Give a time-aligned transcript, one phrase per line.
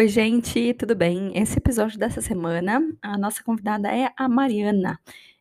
[0.00, 1.30] Oi, gente, tudo bem?
[1.34, 4.98] Esse episódio dessa semana, a nossa convidada é a Mariana.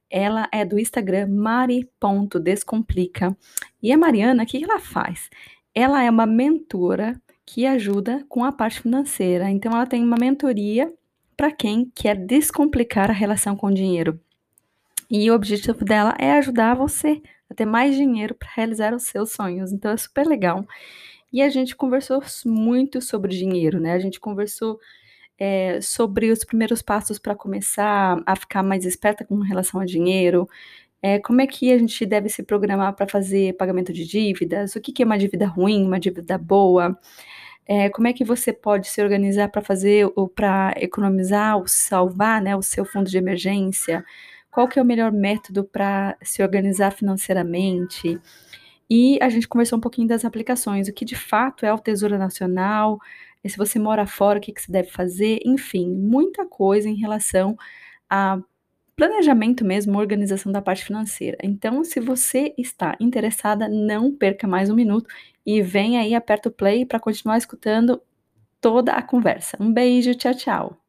[0.09, 3.37] Ela é do Instagram mari.descomplica.
[3.82, 5.30] E a Mariana, o que ela faz?
[5.74, 9.50] Ela é uma mentora que ajuda com a parte financeira.
[9.50, 10.94] Então, ela tem uma mentoria
[11.38, 14.20] para quem quer descomplicar a relação com o dinheiro.
[15.10, 19.32] E o objetivo dela é ajudar você a ter mais dinheiro para realizar os seus
[19.32, 19.71] sonhos.
[19.71, 20.66] Então, é super legal.
[21.32, 23.93] E a gente conversou muito sobre dinheiro, né?
[23.93, 24.80] A gente conversou
[25.38, 30.48] é, sobre os primeiros passos para começar a ficar mais esperta com relação a dinheiro,
[31.02, 34.81] é, como é que a gente deve se programar para fazer pagamento de dívidas, o
[34.81, 36.98] que, que, é uma dívida ruim, uma dívida boa,
[37.66, 42.41] é, como é que você pode se organizar para fazer ou para economizar ou salvar
[42.41, 44.04] né, o seu fundo de emergência,
[44.52, 48.20] qual que é o melhor método para se organizar financeiramente.
[48.89, 52.17] E a gente conversou um pouquinho das aplicações, o que de fato é o Tesouro
[52.17, 52.99] Nacional,
[53.48, 57.57] se você mora fora, o que, que você deve fazer, enfim, muita coisa em relação
[58.09, 58.40] a
[58.96, 61.37] planejamento mesmo, organização da parte financeira.
[61.41, 65.07] Então, se você está interessada, não perca mais um minuto
[65.45, 68.01] e vem aí, aperta o play para continuar escutando
[68.59, 69.57] toda a conversa.
[69.59, 70.88] Um beijo, tchau, tchau.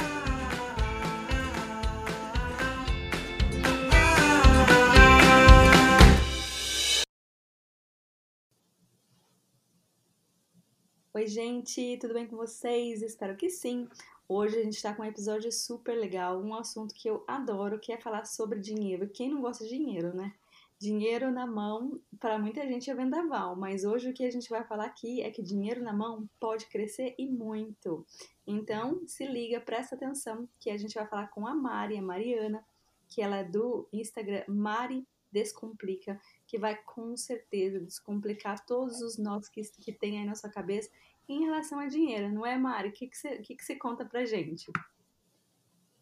[11.21, 13.03] Oi, gente, tudo bem com vocês?
[13.03, 13.87] Espero que sim.
[14.27, 17.93] Hoje a gente está com um episódio super legal, um assunto que eu adoro, que
[17.93, 19.07] é falar sobre dinheiro.
[19.07, 20.33] Quem não gosta de dinheiro, né?
[20.79, 24.63] Dinheiro na mão, para muita gente é vendaval, mas hoje o que a gente vai
[24.63, 28.03] falar aqui é que dinheiro na mão pode crescer e muito.
[28.47, 32.65] Então, se liga, presta atenção, que a gente vai falar com a Mari, a Mariana,
[33.07, 39.47] que ela é do Instagram Mari Descomplica, que vai com certeza descomplicar todos os nós
[39.47, 40.89] que, que tem aí na sua cabeça
[41.27, 42.89] em relação a dinheiro, não é, Mari?
[42.89, 44.71] O que, que, você, que, que você conta pra gente?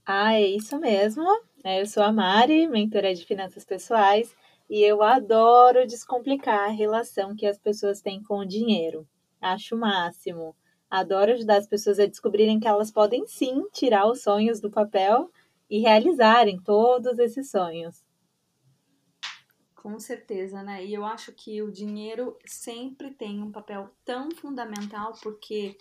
[0.06, 1.24] Ah, é isso mesmo.
[1.64, 4.36] É, eu sou a Mari, mentora de finanças pessoais,
[4.70, 9.08] e eu adoro descomplicar a relação que as pessoas têm com o dinheiro.
[9.42, 10.56] Acho o máximo.
[10.90, 15.30] Adoro ajudar as pessoas a descobrirem que elas podem sim tirar os sonhos do papel
[15.70, 18.04] e realizarem todos esses sonhos.
[19.90, 20.86] Com certeza, né?
[20.86, 25.76] E eu acho que o dinheiro sempre tem um papel tão fundamental, porque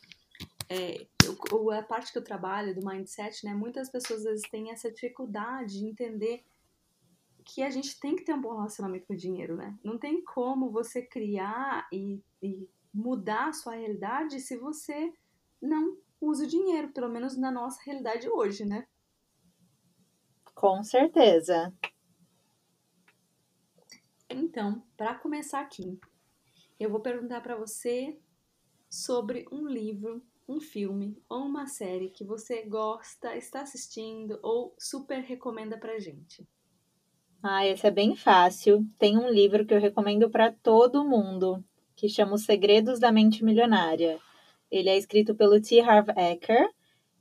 [0.66, 3.52] é, eu, a parte que eu trabalho do mindset, né?
[3.52, 6.42] Muitas pessoas às vezes têm essa dificuldade de entender
[7.44, 9.78] que a gente tem que ter um bom relacionamento com o dinheiro, né?
[9.84, 15.12] Não tem como você criar e, e mudar a sua realidade se você
[15.60, 18.86] não usa o dinheiro, pelo menos na nossa realidade hoje, né?
[20.54, 21.74] Com certeza.
[24.30, 25.98] Então, para começar aqui,
[26.78, 28.18] eu vou perguntar para você
[28.90, 35.20] sobre um livro, um filme ou uma série que você gosta, está assistindo ou super
[35.20, 36.46] recomenda pra gente.
[37.42, 38.86] Ah, esse é bem fácil.
[38.98, 41.64] Tem um livro que eu recomendo para todo mundo,
[41.96, 44.18] que chama Os Segredos da Mente Milionária.
[44.70, 45.80] Ele é escrito pelo T.
[45.80, 46.68] Harv Eker.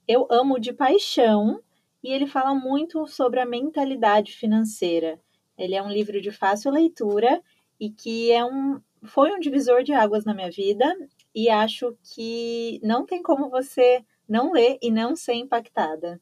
[0.06, 1.62] Eu amo de paixão
[2.04, 5.22] e ele fala muito sobre a mentalidade financeira.
[5.58, 7.42] Ele é um livro de fácil leitura
[7.80, 10.96] e que é um, foi um divisor de águas na minha vida
[11.34, 16.22] e acho que não tem como você não ler e não ser impactada.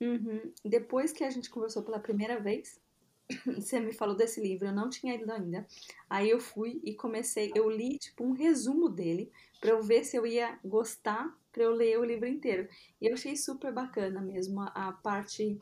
[0.00, 0.52] Uhum.
[0.64, 2.80] Depois que a gente conversou pela primeira vez,
[3.46, 5.66] você me falou desse livro, eu não tinha lido ainda.
[6.10, 9.30] Aí eu fui e comecei, eu li tipo um resumo dele
[9.60, 12.68] para eu ver se eu ia gostar para eu ler o livro inteiro.
[13.00, 15.58] E eu achei super bacana mesmo a, a parte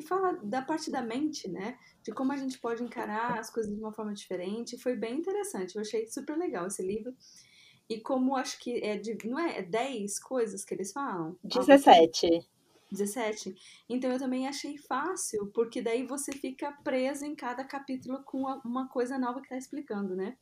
[0.00, 1.78] que fala da parte da mente, né?
[2.02, 4.78] De como a gente pode encarar as coisas de uma forma diferente.
[4.78, 5.76] Foi bem interessante.
[5.76, 7.14] Eu achei super legal esse livro.
[7.88, 11.36] E como acho que é de, não é, é 10 coisas que eles falam?
[11.42, 12.46] 17.
[12.90, 13.54] 17.
[13.88, 18.88] Então eu também achei fácil, porque daí você fica preso em cada capítulo com uma
[18.88, 20.36] coisa nova que tá explicando, né?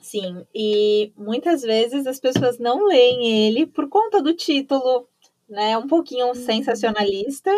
[0.00, 5.08] Sim, e muitas vezes as pessoas não leem ele por conta do título,
[5.48, 5.76] né?
[5.78, 6.34] Um pouquinho uhum.
[6.34, 7.50] sensacionalista,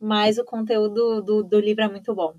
[0.00, 2.34] mas o conteúdo do, do livro é muito bom.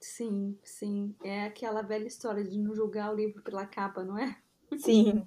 [0.00, 1.14] Sim, sim.
[1.24, 4.36] É aquela velha história de não julgar o livro pela capa, não é?
[4.78, 5.24] Sim.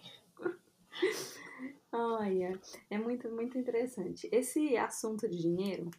[1.91, 2.59] Olha,
[2.89, 4.29] é muito, muito interessante.
[4.31, 5.89] Esse assunto de dinheiro,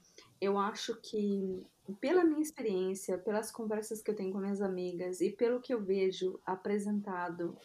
[0.40, 1.66] eu acho que,
[2.00, 5.82] pela minha experiência, pelas conversas que eu tenho com minhas amigas e pelo que eu
[5.82, 7.56] vejo apresentado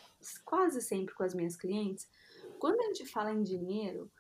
[0.43, 2.09] quase sempre com as minhas clientes,
[2.59, 4.11] quando a gente fala em dinheiro,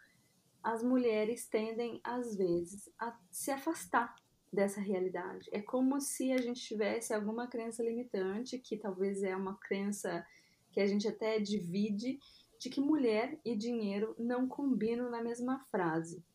[0.65, 4.15] as mulheres tendem, às vezes, a se afastar
[4.51, 5.47] dessa realidade.
[5.51, 10.25] É como se a gente tivesse alguma crença limitante, que talvez é uma crença
[10.71, 12.17] que a gente até divide,
[12.59, 16.25] de que mulher e dinheiro não combinam na mesma frase.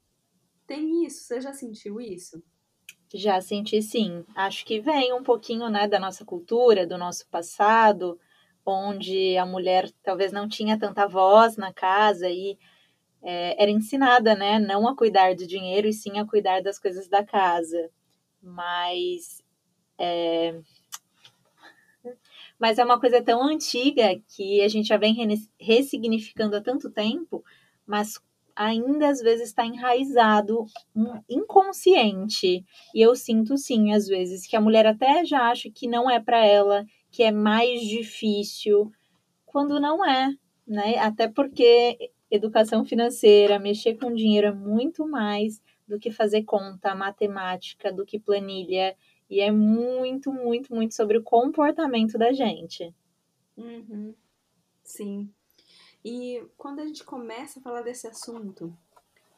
[0.65, 1.25] Tem isso?
[1.25, 2.41] Você já sentiu isso?
[3.13, 4.25] Já senti sim.
[4.37, 8.17] Acho que vem um pouquinho né, da nossa cultura, do nosso passado,
[8.65, 12.57] onde a mulher talvez não tinha tanta voz na casa e
[13.23, 17.09] é, era ensinada, né, não a cuidar do dinheiro e sim a cuidar das coisas
[17.09, 17.91] da casa.
[18.43, 19.43] Mas
[19.99, 20.59] é,
[22.59, 25.17] mas é uma coisa tão antiga que a gente já vem
[25.59, 27.43] ressignificando há tanto tempo,
[27.87, 28.21] mas
[28.55, 30.67] ainda às vezes está enraizado,
[31.29, 32.63] inconsciente.
[32.95, 36.21] E eu sinto sim, às vezes, que a mulher até já acha que não é
[36.21, 38.93] para ela, que é mais difícil,
[39.47, 40.35] quando não é,
[40.67, 40.99] né?
[40.99, 47.93] Até porque educação financeira, mexer com dinheiro é muito mais do que fazer conta, matemática,
[47.93, 48.97] do que planilha.
[49.29, 52.95] E é muito, muito, muito sobre o comportamento da gente.
[53.57, 54.15] Uhum.
[54.83, 55.31] Sim.
[56.05, 58.77] E quando a gente começa a falar desse assunto,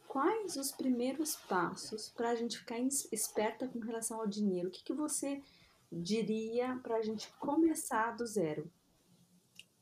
[0.07, 4.69] quais os primeiros passos para a gente ficar esperta com relação ao dinheiro?
[4.69, 5.43] O que, que você
[5.91, 8.71] diria para a gente começar do zero?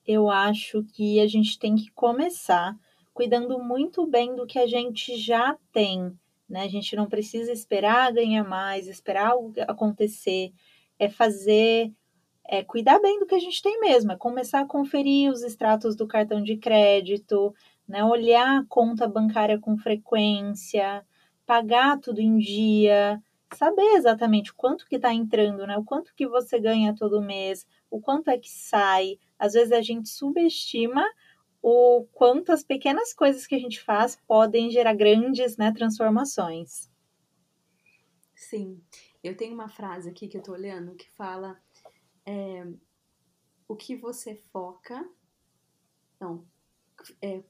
[0.06, 2.78] Eu acho que a gente tem que começar
[3.20, 6.10] cuidando muito bem do que a gente já tem,
[6.48, 6.62] né?
[6.62, 10.54] A gente não precisa esperar ganhar mais, esperar algo acontecer,
[10.98, 11.92] é fazer,
[12.48, 15.94] é cuidar bem do que a gente tem mesmo, é começar a conferir os extratos
[15.94, 17.54] do cartão de crédito,
[17.86, 18.02] né?
[18.02, 21.04] Olhar a conta bancária com frequência,
[21.44, 23.22] pagar tudo em dia,
[23.54, 25.76] saber exatamente quanto que está entrando, né?
[25.76, 29.18] O quanto que você ganha todo mês, o quanto é que sai.
[29.38, 31.04] Às vezes a gente subestima
[31.62, 36.90] o quanto as pequenas coisas que a gente faz podem gerar grandes né, transformações.
[38.34, 38.82] Sim,
[39.22, 41.60] eu tenho uma frase aqui que eu tô olhando que fala
[42.24, 42.66] é,
[43.68, 45.06] o que você foca,
[46.18, 46.46] não,
[47.20, 47.42] é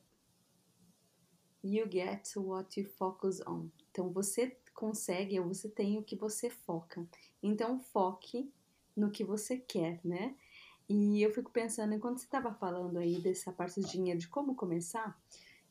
[1.62, 3.70] you get what you focus on.
[3.90, 7.06] Então você consegue ou você tem o que você foca.
[7.42, 8.52] Então foque
[8.96, 10.36] no que você quer, né?
[10.92, 14.56] E eu fico pensando, enquanto você estava falando aí dessa parte de dinheiro, de como
[14.56, 15.16] começar,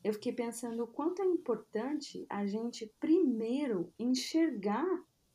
[0.02, 4.88] eu fiquei pensando o quanto é importante a gente primeiro enxergar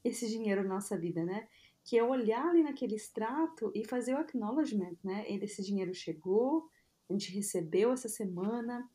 [0.04, 1.48] esse dinheiro na nossa vida, né?
[1.84, 5.24] Que é olhar ali naquele extrato e fazer o acknowledgement, né?
[5.28, 6.68] Esse dinheiro chegou,
[7.08, 8.90] a gente recebeu essa semana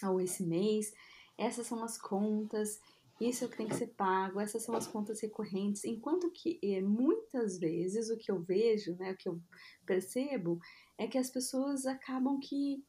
[0.00, 0.94] ou esse mês,
[1.36, 2.80] essas são as contas,
[3.20, 5.84] isso é o que tem que ser pago, essas são as contas recorrentes.
[5.84, 9.40] Enquanto que é, muitas vezes o que eu vejo, né, o que eu
[9.86, 10.58] percebo,
[10.98, 12.84] é que as pessoas acabam que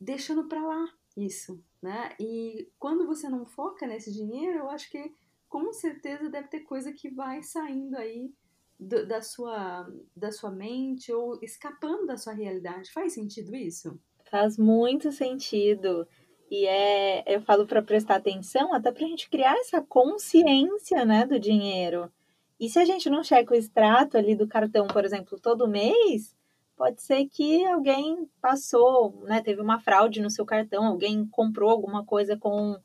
[0.00, 0.86] deixando para lá
[1.16, 2.14] isso, né?
[2.20, 5.12] E quando você não foca nesse dinheiro, eu acho que
[5.48, 8.32] com certeza deve ter coisa que vai saindo aí
[8.78, 12.92] do, da, sua, da sua mente ou escapando da sua realidade.
[12.92, 14.00] Faz sentido isso?
[14.30, 16.06] Faz muito sentido.
[16.50, 21.24] E é, eu falo para prestar atenção, até para a gente criar essa consciência né,
[21.24, 22.10] do dinheiro.
[22.58, 26.36] E se a gente não checa o extrato ali do cartão, por exemplo, todo mês,
[26.76, 32.04] pode ser que alguém passou, né, teve uma fraude no seu cartão, alguém comprou alguma
[32.04, 32.76] coisa com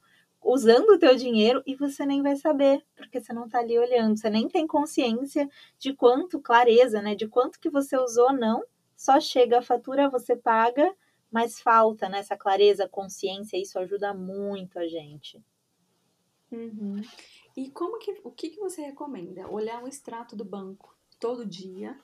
[0.43, 4.15] usando o teu dinheiro e você nem vai saber, porque você não está ali olhando,
[4.15, 8.63] você nem tem consciência de quanto clareza, né, de quanto que você usou não.
[8.95, 10.93] Só chega a fatura, você paga
[11.35, 15.43] mas falta nessa né, clareza, consciência, isso ajuda muito a gente.
[16.49, 17.01] Uhum.
[17.57, 19.45] E como que, o que, que você recomenda?
[19.49, 21.99] Olhar o extrato do banco todo dia?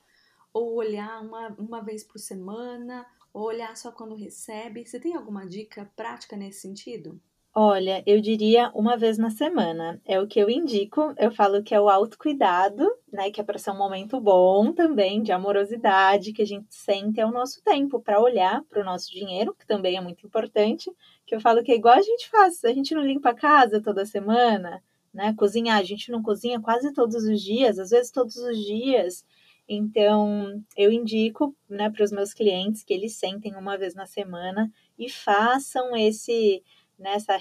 [0.52, 3.06] Ou olhar uma, uma vez por semana?
[3.34, 4.86] Ou olhar só quando recebe?
[4.86, 7.18] Você tem alguma dica prática nesse sentido?
[7.54, 10.02] Olha, eu diria uma vez na semana.
[10.06, 11.14] É o que eu indico.
[11.18, 13.30] Eu falo que é o autocuidado, né?
[13.30, 17.26] Que é para ser um momento bom também, de amorosidade, que a gente sente é
[17.26, 20.90] o nosso tempo para olhar para o nosso dinheiro, que também é muito importante.
[21.26, 22.64] Que eu falo que é igual a gente faz.
[22.64, 24.82] A gente não limpa a casa toda semana,
[25.14, 25.34] né?
[25.38, 29.26] Cozinhar, a gente não cozinha quase todos os dias, às vezes todos os dias.
[29.68, 34.72] Então, eu indico né, para os meus clientes que eles sentem uma vez na semana
[34.98, 36.62] e façam esse
[37.02, 37.38] nessa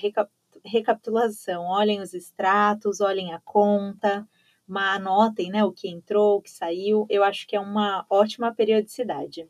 [0.65, 1.65] recapitulação.
[1.65, 4.29] Olhem os extratos, olhem a conta,
[4.67, 7.07] uma anotem, né, o que entrou, o que saiu.
[7.09, 9.49] Eu acho que é uma ótima periodicidade.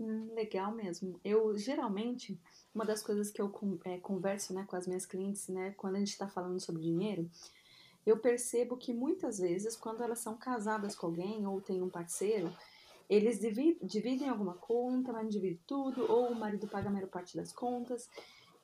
[0.00, 1.20] Hum, legal mesmo.
[1.24, 2.38] Eu geralmente
[2.74, 3.52] uma das coisas que eu
[3.84, 7.28] é, converso né, com as minhas clientes, né, quando a gente está falando sobre dinheiro,
[8.04, 12.52] eu percebo que muitas vezes, quando elas são casadas com alguém ou têm um parceiro,
[13.08, 13.38] eles
[13.82, 17.52] dividem alguma conta, mas não dividem tudo, ou o marido paga a maior parte das
[17.52, 18.08] contas,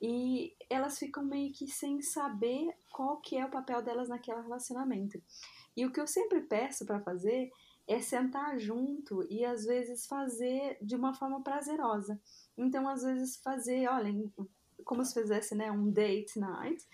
[0.01, 5.21] e elas ficam meio que sem saber qual que é o papel delas naquele relacionamento.
[5.77, 7.51] E o que eu sempre peço para fazer
[7.87, 12.21] é sentar junto e às vezes fazer de uma forma prazerosa.
[12.57, 14.13] Então, às vezes, fazer, olha,
[14.85, 16.85] como se fizesse né, um date night.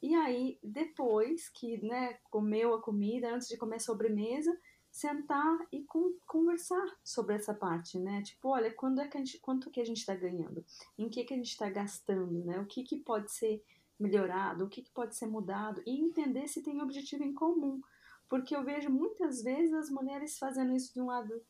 [0.00, 4.56] E aí, depois que né, comeu a comida, antes de comer a sobremesa,
[4.98, 8.22] sentar e com, conversar sobre essa parte, né?
[8.22, 10.64] Tipo, olha, quando é que a gente, quanto que a gente está ganhando?
[10.98, 12.58] Em que que a gente está gastando, né?
[12.60, 13.62] O que que pode ser
[13.98, 14.64] melhorado?
[14.64, 15.82] O que que pode ser mudado?
[15.86, 17.80] E entender se tem objetivo em comum.
[18.28, 21.42] Porque eu vejo muitas vezes as mulheres fazendo isso de um lado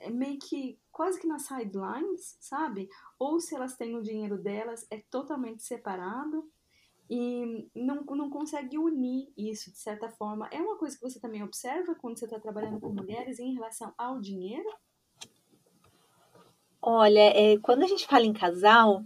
[0.00, 2.88] é meio que quase que nas sidelines, sabe?
[3.18, 6.48] Ou se elas têm o dinheiro delas, é totalmente separado
[7.08, 10.48] e não, não consegue unir isso de certa forma.
[10.52, 13.94] É uma coisa que você também observa quando você está trabalhando com mulheres em relação
[13.96, 14.68] ao dinheiro?
[16.80, 19.04] Olha, é, quando a gente fala em casal,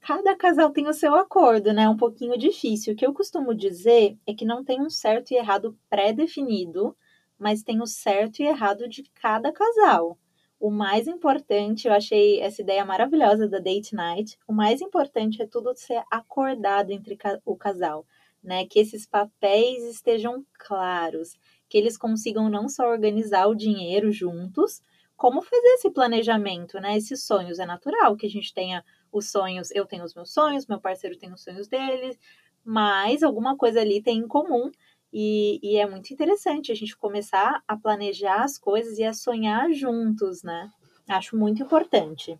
[0.00, 1.84] cada casal tem o seu acordo, né?
[1.84, 2.92] É um pouquinho difícil.
[2.92, 6.96] O que eu costumo dizer é que não tem um certo e errado pré-definido,
[7.38, 10.18] mas tem o certo e errado de cada casal.
[10.60, 14.36] O mais importante, eu achei essa ideia maravilhosa da date night.
[14.46, 18.04] O mais importante é tudo ser acordado entre o casal,
[18.42, 18.66] né?
[18.66, 21.36] Que esses papéis estejam claros,
[21.68, 24.82] que eles consigam não só organizar o dinheiro juntos,
[25.16, 26.96] como fazer esse planejamento, né?
[26.96, 30.66] Esses sonhos é natural que a gente tenha os sonhos, eu tenho os meus sonhos,
[30.66, 32.18] meu parceiro tem os sonhos dele,
[32.64, 34.72] mas alguma coisa ali tem em comum
[35.12, 39.72] e, e, é muito interessante a gente começar a planejar as coisas e a sonhar
[39.72, 40.70] juntos, né?
[41.08, 42.38] Acho muito importante.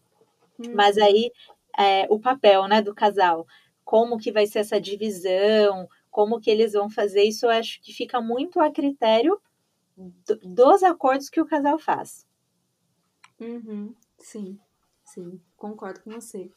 [0.59, 0.73] Hum.
[0.75, 1.33] Mas aí,
[1.79, 3.47] é, o papel, né, do casal,
[3.85, 7.93] como que vai ser essa divisão, como que eles vão fazer isso, eu acho que
[7.93, 9.41] fica muito a critério
[9.97, 12.27] do, dos acordos que o casal faz.
[13.41, 13.95] Uhum.
[14.19, 14.59] Sim,
[15.05, 16.51] sim, concordo com você.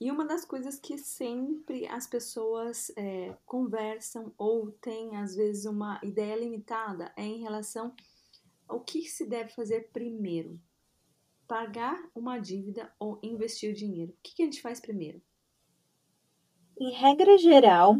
[0.00, 6.00] E uma das coisas que sempre as pessoas é, conversam ou têm, às vezes, uma
[6.02, 7.94] ideia limitada é em relação
[8.66, 10.58] ao que se deve fazer primeiro:
[11.46, 14.12] pagar uma dívida ou investir o dinheiro.
[14.12, 15.20] O que, que a gente faz primeiro?
[16.78, 17.98] Em regra geral,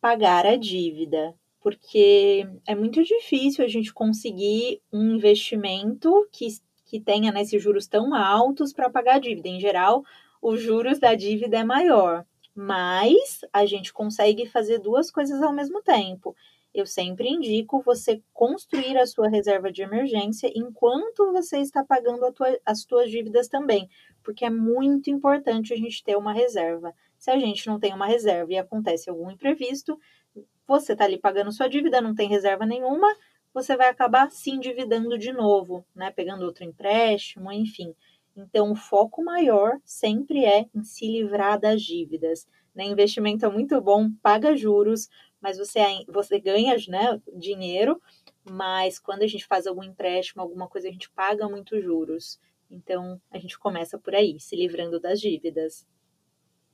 [0.00, 6.48] pagar a dívida, porque é muito difícil a gente conseguir um investimento que,
[6.86, 9.48] que tenha né, juros tão altos para pagar a dívida.
[9.48, 10.02] Em geral,
[10.40, 15.82] os juros da dívida é maior, mas a gente consegue fazer duas coisas ao mesmo
[15.82, 16.34] tempo.
[16.74, 22.58] Eu sempre indico você construir a sua reserva de emergência enquanto você está pagando tua,
[22.64, 23.88] as suas dívidas também,
[24.22, 26.94] porque é muito importante a gente ter uma reserva.
[27.18, 29.98] Se a gente não tem uma reserva e acontece algum imprevisto,
[30.66, 33.08] você está ali pagando sua dívida, não tem reserva nenhuma,
[33.52, 36.10] você vai acabar se endividando de novo, né?
[36.10, 37.94] Pegando outro empréstimo, enfim.
[38.38, 42.46] Então, o foco maior sempre é em se livrar das dívidas.
[42.72, 42.84] Né?
[42.84, 45.08] Investimento é muito bom, paga juros,
[45.40, 48.00] mas você, você ganha né, dinheiro,
[48.48, 52.38] mas quando a gente faz algum empréstimo, alguma coisa, a gente paga muito juros.
[52.70, 55.84] Então, a gente começa por aí, se livrando das dívidas.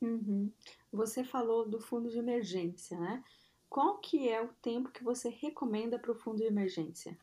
[0.02, 0.52] Uhum.
[0.92, 3.25] Você falou do fundo de emergência, né?
[3.71, 7.16] Qual que é o tempo que você recomenda para o fundo de emergência?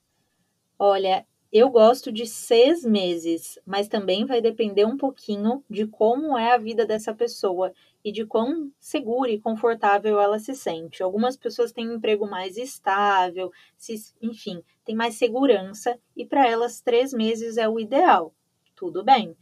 [0.80, 6.54] Olha, eu gosto de seis meses, mas também vai depender um pouquinho de como é
[6.54, 11.04] a vida dessa pessoa e de quão segura e confortável ela se sente.
[11.04, 16.80] Algumas pessoas têm um emprego mais estável, se, enfim, tem mais segurança e para elas
[16.82, 18.34] três meses é o ideal.
[18.74, 19.36] Tudo bem.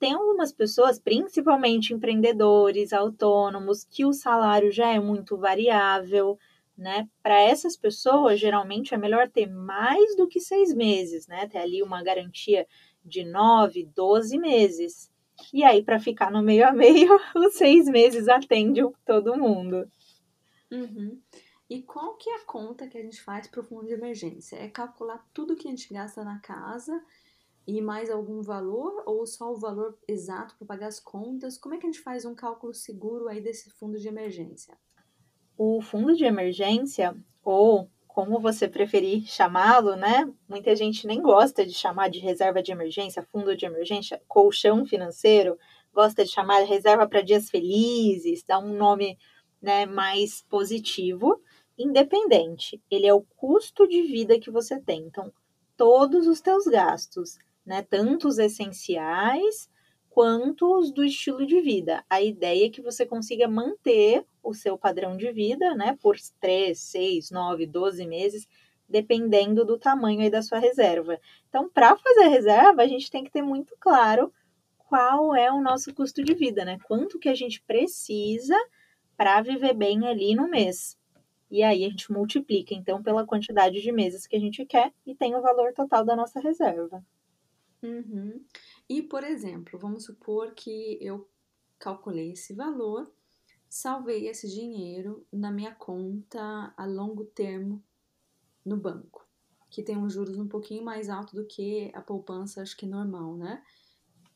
[0.00, 6.36] Tem algumas pessoas, principalmente empreendedores, autônomos, que o salário já é muito variável
[6.82, 7.08] né?
[7.22, 11.46] Para essas pessoas, geralmente é melhor ter mais do que seis meses, né?
[11.46, 12.66] Ter ali uma garantia
[13.04, 15.10] de nove, doze meses.
[15.52, 19.90] E aí, para ficar no meio a meio, os seis meses atendem todo mundo.
[20.70, 21.20] Uhum.
[21.70, 24.56] E qual que é a conta que a gente faz para o fundo de emergência?
[24.56, 27.02] É calcular tudo que a gente gasta na casa
[27.66, 31.56] e mais algum valor ou só o valor exato para pagar as contas?
[31.56, 34.76] Como é que a gente faz um cálculo seguro aí desse fundo de emergência?
[35.64, 37.14] O fundo de emergência,
[37.44, 40.28] ou como você preferir chamá-lo, né?
[40.48, 45.56] Muita gente nem gosta de chamar de reserva de emergência, fundo de emergência, colchão financeiro,
[45.94, 49.16] gosta de chamar de reserva para dias felizes, dá um nome
[49.60, 51.40] né, mais positivo.
[51.78, 55.04] independente, ele é o custo de vida que você tem.
[55.04, 55.32] Então,
[55.76, 59.70] todos os teus gastos, né, tanto os essenciais
[60.10, 62.04] quanto os do estilo de vida.
[62.10, 66.78] A ideia é que você consiga manter o seu padrão de vida, né, por 3,
[66.78, 68.48] 6, 9, 12 meses,
[68.88, 71.18] dependendo do tamanho aí da sua reserva.
[71.48, 74.32] Então, para fazer reserva, a gente tem que ter muito claro
[74.76, 76.78] qual é o nosso custo de vida, né?
[76.84, 78.56] Quanto que a gente precisa
[79.16, 80.98] para viver bem ali no mês.
[81.50, 85.14] E aí a gente multiplica, então, pela quantidade de meses que a gente quer e
[85.14, 87.04] tem o valor total da nossa reserva.
[87.82, 88.42] Uhum.
[88.88, 91.28] E, por exemplo, vamos supor que eu
[91.78, 93.10] calculei esse valor,
[93.72, 97.82] salvei esse dinheiro na minha conta a longo termo
[98.62, 99.26] no banco,
[99.70, 103.34] que tem uns juros um pouquinho mais alto do que a poupança, acho que normal,
[103.34, 103.62] né?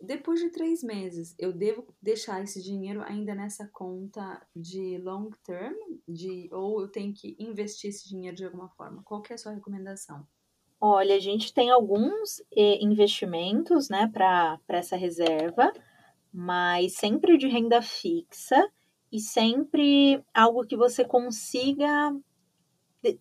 [0.01, 5.77] Depois de três meses, eu devo deixar esse dinheiro ainda nessa conta de long term,
[6.09, 9.03] de, ou eu tenho que investir esse dinheiro de alguma forma?
[9.03, 10.27] Qual que é a sua recomendação?
[10.81, 15.71] Olha, a gente tem alguns eh, investimentos, né, para essa reserva,
[16.33, 18.67] mas sempre de renda fixa
[19.17, 22.15] e sempre algo que você consiga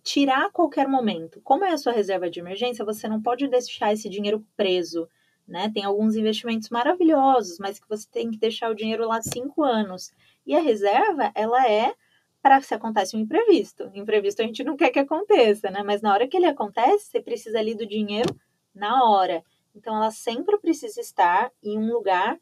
[0.04, 1.40] tirar a qualquer momento.
[1.42, 5.08] Como é a sua reserva de emergência, você não pode deixar esse dinheiro preso
[5.48, 5.70] né?
[5.74, 10.12] Tem alguns investimentos maravilhosos, mas que você tem que deixar o dinheiro lá cinco anos.
[10.46, 11.94] E a reserva, ela é
[12.42, 13.90] para se acontece um imprevisto.
[13.94, 15.84] Imprevisto a gente não quer que aconteça, né?
[15.84, 18.36] Mas na hora que ele acontece, você precisa ali do dinheiro
[18.74, 19.44] na hora.
[19.76, 22.40] Então, ela sempre precisa estar em um lugar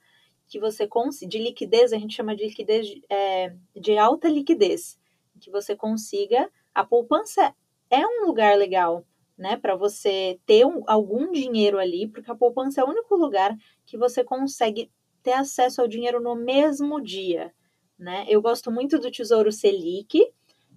[0.54, 5.00] que você consiga, de liquidez, a gente chama de liquidez é, de alta liquidez,
[5.42, 6.48] que você consiga.
[6.76, 7.56] A poupança
[7.90, 9.04] é um lugar legal,
[9.36, 13.58] né, para você ter um, algum dinheiro ali, porque a poupança é o único lugar
[13.84, 14.92] que você consegue
[15.24, 17.52] ter acesso ao dinheiro no mesmo dia,
[17.98, 18.24] né?
[18.30, 20.22] Eu gosto muito do Tesouro Selic,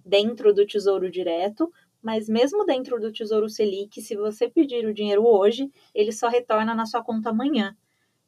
[0.03, 5.23] dentro do Tesouro Direto, mas mesmo dentro do Tesouro Selic, se você pedir o dinheiro
[5.23, 7.77] hoje, ele só retorna na sua conta amanhã.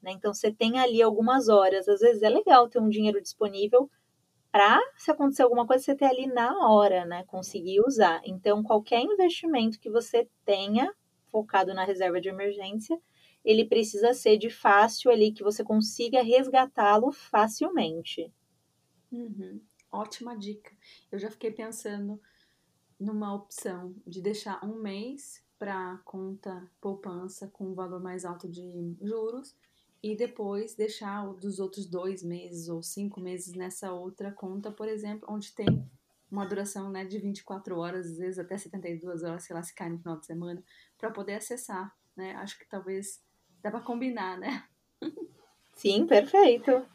[0.01, 0.11] Né?
[0.11, 1.87] Então, você tem ali algumas horas.
[1.87, 3.89] Às vezes é legal ter um dinheiro disponível
[4.51, 7.23] para, se acontecer alguma coisa, você ter ali na hora, né?
[7.25, 8.21] Conseguir usar.
[8.25, 10.91] Então, qualquer investimento que você tenha
[11.27, 12.99] focado na reserva de emergência,
[13.45, 18.31] ele precisa ser de fácil ali, que você consiga resgatá-lo facilmente.
[19.11, 19.61] Uhum.
[19.91, 20.71] Ótima dica.
[21.11, 22.19] Eu já fiquei pensando
[22.99, 28.95] numa opção de deixar um mês para conta poupança com um valor mais alto de
[29.01, 29.55] juros
[30.01, 35.27] e depois deixar dos outros dois meses ou cinco meses nessa outra conta, por exemplo,
[35.29, 35.67] onde tem
[36.31, 39.89] uma duração né, de 24 horas, às vezes até 72 horas, sei lá, se cai
[39.89, 40.63] no final de semana,
[40.97, 42.35] para poder acessar, né?
[42.35, 43.21] Acho que talvez
[43.61, 44.65] dá para combinar, né?
[45.75, 46.85] Sim, perfeito.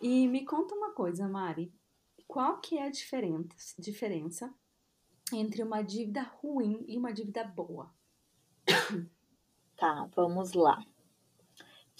[0.00, 1.72] E me conta uma coisa, Mari,
[2.26, 4.54] qual que é a diferença, diferença
[5.32, 7.92] entre uma dívida ruim e uma dívida boa?
[9.76, 10.84] Tá, vamos lá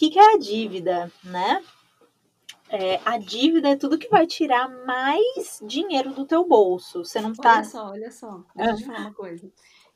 [0.00, 1.62] que, que é a dívida, né?
[2.70, 7.04] É, a dívida é tudo que vai tirar mais dinheiro do teu bolso.
[7.04, 7.56] Você não tá.
[7.56, 8.44] Olha só, olha só.
[8.56, 9.52] Deixa eu te falar uma coisa.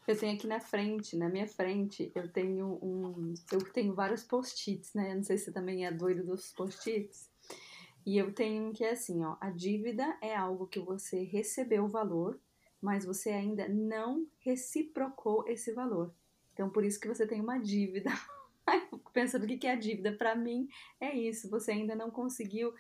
[0.06, 3.32] Eu tenho aqui na frente, na minha frente, eu tenho um.
[3.50, 5.14] Eu tenho vários post-its, né?
[5.14, 7.30] Não sei se você também é doido dos post-its.
[8.04, 9.36] E eu tenho um que é assim, ó.
[9.40, 12.38] A dívida é algo que você recebeu o valor,
[12.78, 16.12] mas você ainda não reciprocou esse valor.
[16.52, 18.10] Então, por isso que você tem uma dívida.
[19.12, 20.12] pensando o que é a dívida.
[20.12, 20.68] Para mim,
[21.00, 21.50] é isso.
[21.50, 22.72] Você ainda não conseguiu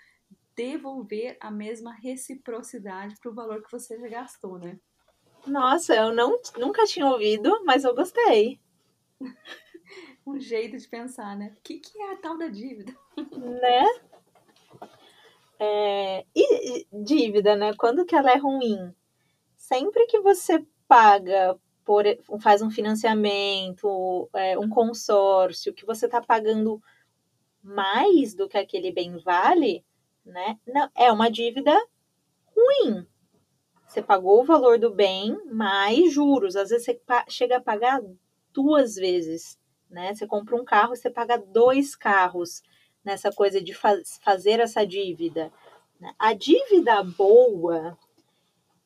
[0.56, 4.78] devolver a mesma reciprocidade para o valor que você já gastou, né?
[5.46, 8.60] Nossa, eu não, nunca tinha ouvido, mas eu gostei.
[10.26, 11.54] um jeito de pensar, né?
[11.58, 12.94] O que, que é a tal da dívida?
[13.36, 13.84] Né?
[15.58, 17.74] É, e dívida, né?
[17.74, 18.94] Quando que ela é ruim?
[19.56, 22.04] Sempre que você paga por,
[22.40, 26.82] faz um financiamento, é, um consórcio, que você está pagando
[27.62, 29.84] mais do que aquele bem vale,
[30.24, 30.58] né?
[30.66, 31.72] Não, é uma dívida
[32.54, 33.06] ruim.
[33.86, 36.56] Você pagou o valor do bem mais juros.
[36.56, 38.02] Às vezes você chega a pagar
[38.52, 40.14] duas vezes, né?
[40.14, 42.62] Você compra um carro e você paga dois carros
[43.04, 45.52] nessa coisa de faz, fazer essa dívida.
[46.00, 46.14] Né?
[46.18, 47.96] A dívida boa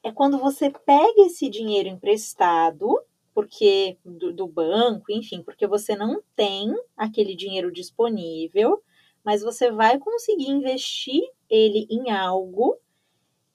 [0.03, 3.01] é quando você pega esse dinheiro emprestado,
[3.35, 8.83] porque do, do, banco, enfim, porque você não tem aquele dinheiro disponível,
[9.25, 12.79] mas você vai conseguir investir ele em algo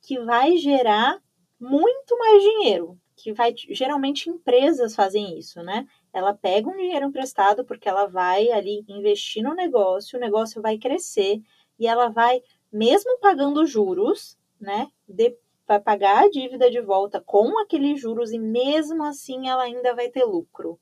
[0.01, 1.21] que vai gerar
[1.59, 5.87] muito mais dinheiro, que vai geralmente empresas fazem isso, né?
[6.11, 10.77] Ela pega um dinheiro emprestado porque ela vai ali investir no negócio, o negócio vai
[10.77, 11.41] crescer
[11.79, 14.87] e ela vai mesmo pagando juros, né?
[15.07, 19.95] De, vai pagar a dívida de volta com aqueles juros e mesmo assim ela ainda
[19.95, 20.79] vai ter lucro.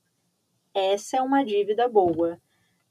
[0.74, 2.42] Essa é uma dívida boa.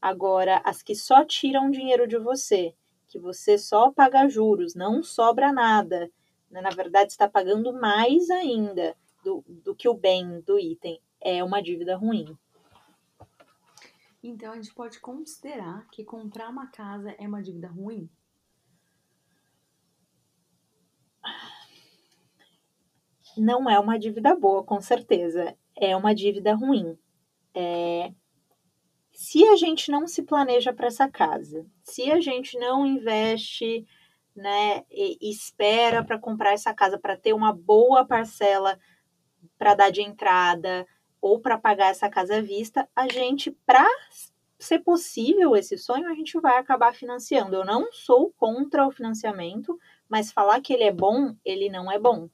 [0.00, 2.74] Agora, as que só tiram dinheiro de você,
[3.07, 6.11] que você só paga juros, não sobra nada,
[6.50, 6.61] né?
[6.61, 11.62] na verdade está pagando mais ainda do, do que o bem do item, é uma
[11.62, 12.38] dívida ruim.
[14.22, 18.09] Então a gente pode considerar que comprar uma casa é uma dívida ruim?
[23.40, 25.57] Não é uma dívida boa, com certeza.
[25.74, 26.94] É uma dívida ruim.
[27.55, 28.12] É...
[29.12, 33.87] Se a gente não se planeja para essa casa, se a gente não investe,
[34.37, 38.79] né, e espera para comprar essa casa para ter uma boa parcela
[39.59, 40.87] para dar de entrada,
[41.18, 43.88] ou para pagar essa casa à vista, a gente, para
[44.59, 47.57] ser possível esse sonho, a gente vai acabar financiando.
[47.57, 49.79] Eu não sou contra o financiamento,
[50.11, 52.29] mas falar que ele é bom, ele não é bom,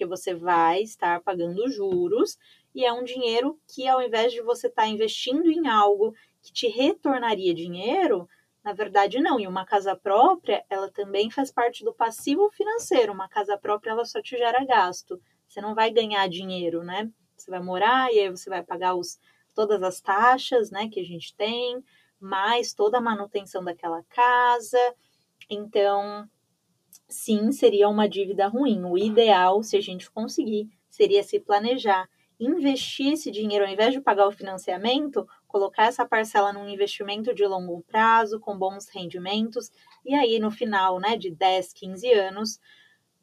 [0.00, 2.38] porque você vai estar pagando juros
[2.74, 6.50] e é um dinheiro que, ao invés de você estar tá investindo em algo que
[6.50, 8.26] te retornaria dinheiro,
[8.64, 9.38] na verdade não.
[9.38, 13.12] E uma casa própria, ela também faz parte do passivo financeiro.
[13.12, 15.20] Uma casa própria, ela só te gera gasto.
[15.46, 17.10] Você não vai ganhar dinheiro, né?
[17.36, 19.20] Você vai morar e aí você vai pagar os,
[19.54, 21.84] todas as taxas né, que a gente tem,
[22.18, 24.94] mais toda a manutenção daquela casa.
[25.50, 26.26] Então,
[27.10, 28.84] sim, seria uma dívida ruim.
[28.84, 34.00] O ideal, se a gente conseguir, seria se planejar, investir esse dinheiro, ao invés de
[34.00, 39.70] pagar o financiamento, colocar essa parcela num investimento de longo prazo, com bons rendimentos,
[40.04, 42.60] e aí no final né, de 10, 15 anos,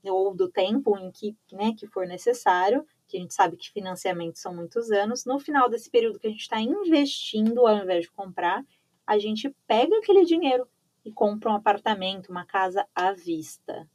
[0.04, 4.42] ou do tempo em que, né, que for necessário, que a gente sabe que financiamentos
[4.42, 8.12] são muitos anos, no final desse período que a gente está investindo ao invés de
[8.12, 8.64] comprar,
[9.06, 10.68] a gente pega aquele dinheiro
[11.08, 13.90] e compra um apartamento, uma casa à vista.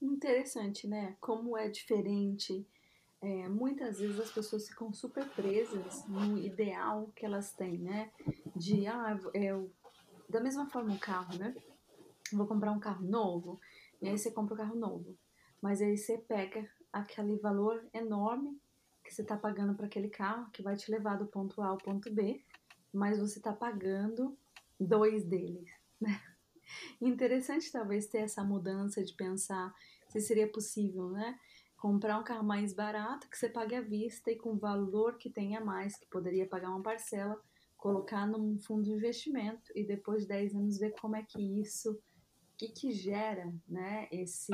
[0.00, 1.16] Interessante, né?
[1.20, 2.66] Como é diferente.
[3.20, 8.10] É, muitas vezes as pessoas ficam super presas no ideal que elas têm, né?
[8.56, 9.70] De, ah, eu,
[10.28, 11.54] da mesma forma o carro, né?
[12.32, 13.60] Vou comprar um carro novo,
[14.00, 15.16] e aí você compra o um carro novo.
[15.60, 18.60] Mas aí você pega aquele valor enorme
[19.04, 21.78] que você está pagando para aquele carro que vai te levar do ponto A ao
[21.78, 22.42] ponto B,
[22.92, 24.36] mas você está pagando
[24.78, 25.70] dois deles.
[26.00, 26.20] Né?
[27.00, 29.74] Interessante talvez ter essa mudança de pensar
[30.08, 31.38] se seria possível, né?
[31.76, 35.60] Comprar um carro mais barato que você pague à vista e com valor que tenha
[35.60, 37.40] mais, que poderia pagar uma parcela,
[37.76, 41.92] colocar num fundo de investimento e depois de 10 anos ver como é que isso,
[41.92, 42.02] o
[42.56, 44.06] que, que gera, né?
[44.12, 44.52] Esse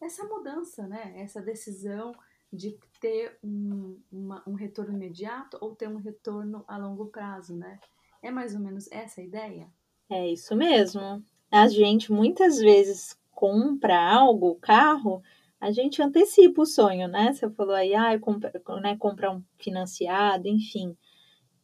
[0.00, 1.20] essa mudança, né?
[1.20, 2.12] Essa decisão
[2.52, 7.80] de ter um, uma, um retorno imediato ou ter um retorno a longo prazo, né?
[8.22, 9.68] É mais ou menos essa a ideia?
[10.10, 11.22] É isso mesmo.
[11.50, 15.22] A gente muitas vezes compra algo, carro,
[15.60, 17.32] a gente antecipa o sonho, né?
[17.32, 20.96] Você falou aí, ah, compra, né, comprar um financiado, enfim.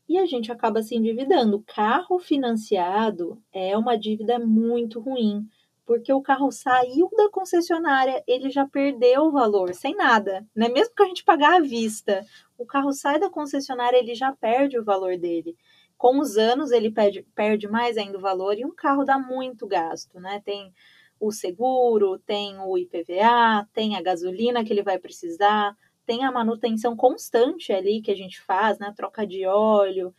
[0.08, 1.62] E a gente acaba se endividando.
[1.66, 5.48] Carro financiado é uma dívida muito ruim,
[5.86, 10.68] porque o carro saiu da concessionária, ele já perdeu o valor, sem nada, né?
[10.68, 12.24] Mesmo que a gente pagar à vista,
[12.58, 15.56] o carro sai da concessionária, ele já perde o valor dele.
[16.04, 19.66] Com os anos, ele perde, perde mais ainda o valor e um carro dá muito
[19.66, 20.38] gasto, né?
[20.44, 20.70] Tem
[21.18, 26.94] o seguro, tem o IPVA, tem a gasolina que ele vai precisar, tem a manutenção
[26.94, 28.92] constante ali que a gente faz, né?
[28.94, 30.14] Troca de óleo.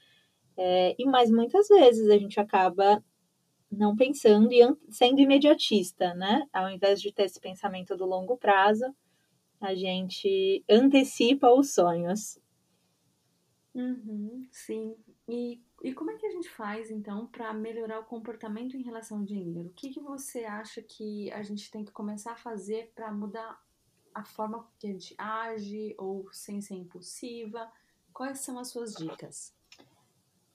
[0.58, 3.04] É, e mais muitas vezes a gente acaba
[3.72, 6.48] não pensando e sendo imediatista, né?
[6.52, 8.86] Ao invés de ter esse pensamento do longo prazo,
[9.62, 12.40] a gente antecipa os sonhos.
[13.76, 14.96] Uhum, sim.
[15.28, 19.20] E, e como é que a gente faz, então, para melhorar o comportamento em relação
[19.20, 19.70] ao dinheiro?
[19.70, 23.64] O que, que você acha que a gente tem que começar a fazer para mudar
[24.12, 27.72] a forma que a gente age ou sem ser impulsiva?
[28.12, 29.56] Quais são as suas dicas?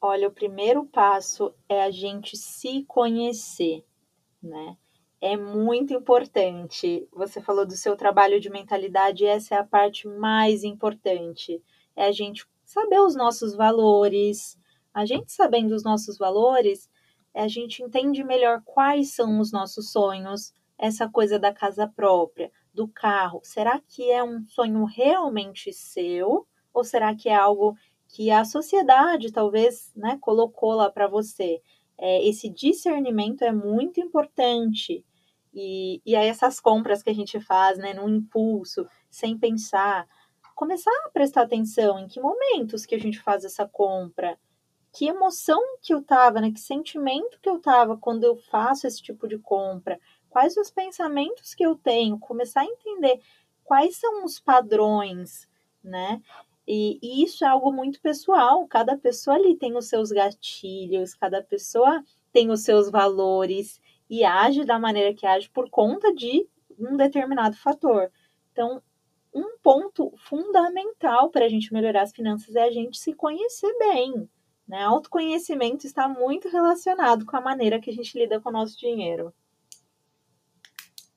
[0.01, 3.85] Olha, o primeiro passo é a gente se conhecer,
[4.43, 4.77] né?
[5.21, 7.07] É muito importante.
[7.13, 11.63] Você falou do seu trabalho de mentalidade, essa é a parte mais importante.
[11.95, 14.59] É a gente saber os nossos valores.
[14.93, 16.89] A gente sabendo os nossos valores,
[17.35, 22.89] a gente entende melhor quais são os nossos sonhos, essa coisa da casa própria, do
[22.89, 23.41] carro.
[23.45, 27.77] Será que é um sonho realmente seu ou será que é algo
[28.09, 31.63] que a sociedade talvez né, colocou lá para você.
[31.97, 35.05] É, esse discernimento é muito importante.
[35.53, 40.09] E, e aí essas compras que a gente faz né, no impulso, sem pensar,
[40.55, 44.39] começar a prestar atenção em que momentos que a gente faz essa compra,
[44.93, 49.03] que emoção que eu tava, né, que sentimento que eu tava quando eu faço esse
[49.03, 53.21] tipo de compra, quais os pensamentos que eu tenho, começar a entender
[53.65, 55.49] quais são os padrões,
[55.83, 56.21] né?
[56.67, 58.67] E, e, isso é algo muito pessoal.
[58.67, 64.65] Cada pessoa ali tem os seus gatilhos, cada pessoa tem os seus valores e age
[64.65, 66.47] da maneira que age por conta de
[66.79, 68.11] um determinado fator.
[68.53, 68.83] Então,
[69.33, 74.29] um ponto fundamental para a gente melhorar as finanças é a gente se conhecer bem.
[74.71, 74.85] Né?
[74.85, 79.35] Autoconhecimento está muito relacionado com a maneira que a gente lida com o nosso dinheiro.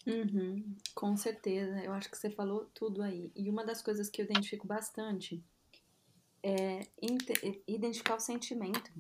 [0.08, 3.32] Uhum, com certeza, eu acho que você falou tudo aí.
[3.36, 5.46] E uma das coisas que eu identifico bastante
[6.42, 6.80] é
[7.68, 8.92] identificar o sentimento.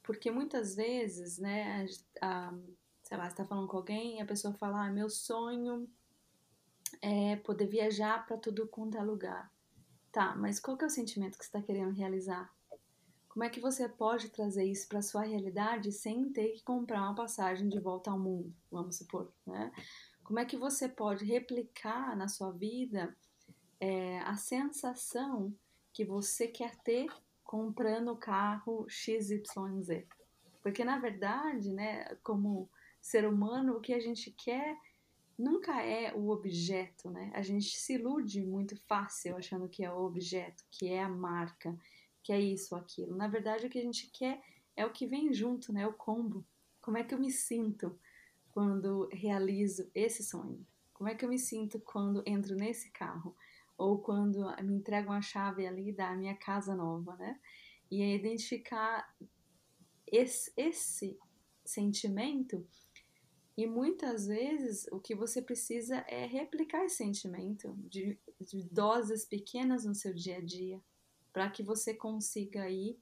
[0.00, 1.88] Porque muitas vezes, né,
[2.22, 2.54] a, a,
[3.02, 5.90] sei lá, você tá falando com alguém e a pessoa fala, ah, meu sonho
[7.02, 9.52] é poder viajar para tudo quanto é lugar.
[10.12, 12.55] Tá, mas qual que é o sentimento que você está querendo realizar?
[13.36, 17.14] Como é que você pode trazer isso para sua realidade sem ter que comprar uma
[17.14, 19.70] passagem de volta ao mundo, vamos supor, né?
[20.24, 23.14] Como é que você pode replicar na sua vida
[23.78, 25.54] é, a sensação
[25.92, 27.08] que você quer ter
[27.44, 30.06] comprando o carro XYZ?
[30.62, 32.70] Porque na verdade, né, como
[33.02, 34.78] ser humano, o que a gente quer
[35.38, 37.30] nunca é o objeto, né?
[37.34, 41.78] A gente se ilude muito fácil achando que é o objeto, que é a marca,
[42.26, 43.14] que é isso ou aquilo.
[43.14, 44.42] Na verdade, o que a gente quer
[44.74, 45.86] é o que vem junto, né?
[45.86, 46.44] O combo.
[46.80, 47.98] Como é que eu me sinto?
[48.56, 50.66] quando realizo esse sonho?
[50.94, 53.36] Como é que eu me sinto quando entro nesse carro?
[53.76, 57.38] Ou quando me entregam a chave ali da minha casa nova, né?
[57.90, 59.14] E é identificar
[60.06, 61.18] esse, esse
[61.66, 62.66] sentimento
[63.58, 69.84] e muitas vezes o que você precisa é replicar esse sentimento de, de doses pequenas
[69.84, 70.80] no seu dia a dia,
[71.36, 72.98] para que você consiga ir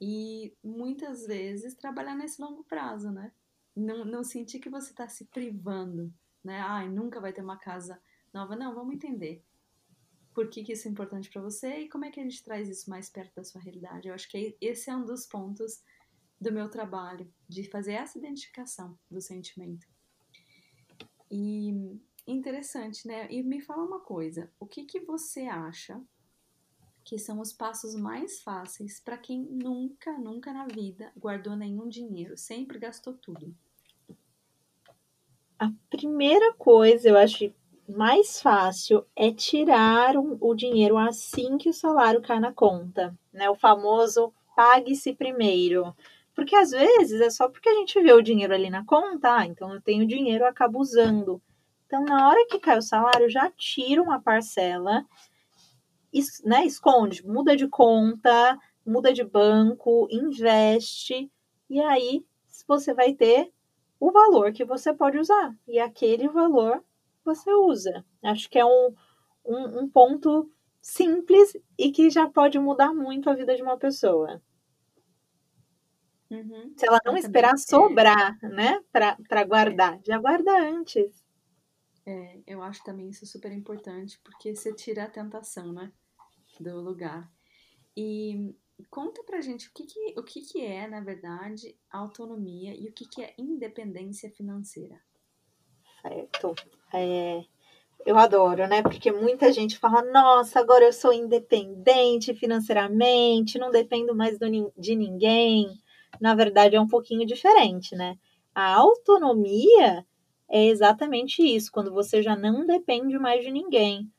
[0.00, 3.30] e muitas vezes trabalhar nesse longo prazo, né?
[3.76, 6.10] não, não sentir que você está se privando,
[6.42, 6.60] né?
[6.60, 8.00] Ai, nunca vai ter uma casa
[8.32, 8.56] nova.
[8.56, 9.44] Não, vamos entender
[10.32, 12.70] por que, que isso é importante para você e como é que a gente traz
[12.70, 14.08] isso mais perto da sua realidade.
[14.08, 15.82] Eu acho que esse é um dos pontos
[16.40, 19.86] do meu trabalho, de fazer essa identificação do sentimento.
[21.30, 23.30] E interessante, né?
[23.30, 26.02] E me fala uma coisa, o que, que você acha
[27.04, 32.36] que são os passos mais fáceis para quem nunca, nunca na vida guardou nenhum dinheiro,
[32.36, 33.54] sempre gastou tudo?
[35.58, 37.52] A primeira coisa, eu acho
[37.88, 43.48] mais fácil é tirar o dinheiro assim que o salário cai na conta, né?
[43.50, 45.94] O famoso pague-se primeiro.
[46.34, 49.46] Porque às vezes é só porque a gente vê o dinheiro ali na conta, ah,
[49.46, 51.40] então eu tenho dinheiro, eu acabo usando.
[51.86, 55.06] Então, na hora que cai o salário, já tira uma parcela
[56.44, 61.30] né, esconde, muda de conta, muda de banco, investe,
[61.68, 62.24] e aí
[62.66, 63.52] você vai ter
[63.98, 65.56] o valor que você pode usar.
[65.66, 66.84] E aquele valor
[67.24, 68.04] você usa.
[68.22, 68.94] Acho que é um,
[69.44, 70.50] um, um ponto
[70.80, 74.42] simples e que já pode mudar muito a vida de uma pessoa.
[76.30, 76.74] Uhum.
[76.76, 81.24] Se ela não esperar sobrar, né, para guardar, já guarda antes.
[82.06, 85.90] É, eu acho também isso super importante, porque você tira a tentação, né?
[86.62, 87.30] Do lugar.
[87.96, 88.54] E
[88.90, 92.92] conta pra gente o que, que, o que, que é, na verdade, autonomia e o
[92.92, 95.00] que, que é independência financeira.
[96.02, 96.54] Certo.
[96.92, 97.44] É,
[98.04, 98.82] eu adoro, né?
[98.82, 104.96] Porque muita gente fala: nossa, agora eu sou independente financeiramente, não dependo mais do, de
[104.96, 105.68] ninguém.
[106.20, 108.16] Na verdade, é um pouquinho diferente, né?
[108.54, 110.06] A autonomia
[110.48, 114.12] é exatamente isso, quando você já não depende mais de ninguém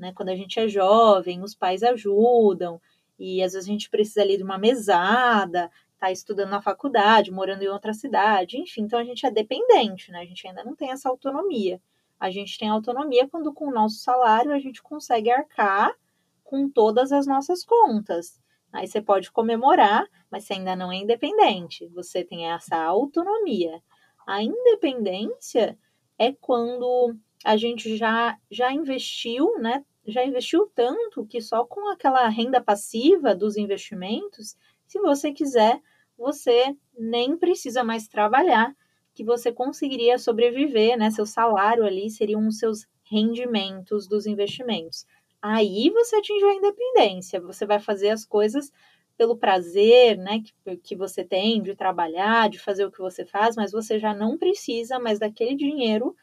[0.00, 0.12] né?
[0.14, 2.80] Quando a gente é jovem, os pais ajudam,
[3.18, 7.62] e às vezes a gente precisa ali de uma mesada, tá estudando na faculdade, morando
[7.62, 10.20] em outra cidade, enfim, então a gente é dependente, né?
[10.20, 11.80] A gente ainda não tem essa autonomia.
[12.18, 15.94] A gente tem autonomia quando com o nosso salário a gente consegue arcar
[16.42, 18.40] com todas as nossas contas.
[18.72, 21.86] Aí você pode comemorar, mas você ainda não é independente.
[21.88, 23.82] Você tem essa autonomia.
[24.26, 25.78] A independência
[26.18, 29.84] é quando a gente já já investiu, né?
[30.06, 35.80] Já investiu tanto que só com aquela renda passiva dos investimentos, se você quiser,
[36.16, 38.74] você nem precisa mais trabalhar,
[39.14, 41.10] que você conseguiria sobreviver, né?
[41.10, 45.06] Seu salário ali seriam os seus rendimentos dos investimentos.
[45.42, 48.70] Aí você atingiu a independência, você vai fazer as coisas
[49.16, 53.54] pelo prazer, né, que, que você tem de trabalhar, de fazer o que você faz,
[53.54, 56.16] mas você já não precisa mais daquele dinheiro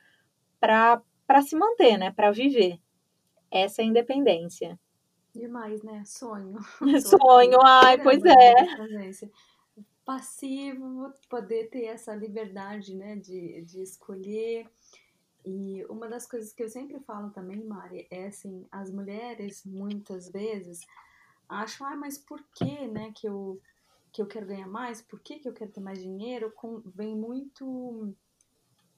[0.59, 1.03] para
[1.45, 2.79] se manter, né, para viver.
[3.51, 4.79] Essa é a independência.
[5.33, 6.03] Demais, né?
[6.05, 6.57] Sonho.
[7.01, 8.53] Sonho, ai, pois é.
[10.03, 14.65] passivo, poder ter essa liberdade, né, de, de escolher.
[15.45, 20.29] E uma das coisas que eu sempre falo também, Mari, é assim, as mulheres muitas
[20.29, 20.85] vezes
[21.47, 23.61] acham, ah, mas por que, né, que eu
[24.11, 27.15] que eu quero ganhar mais, por que, que eu quero ter mais dinheiro, com, vem
[27.15, 28.15] muito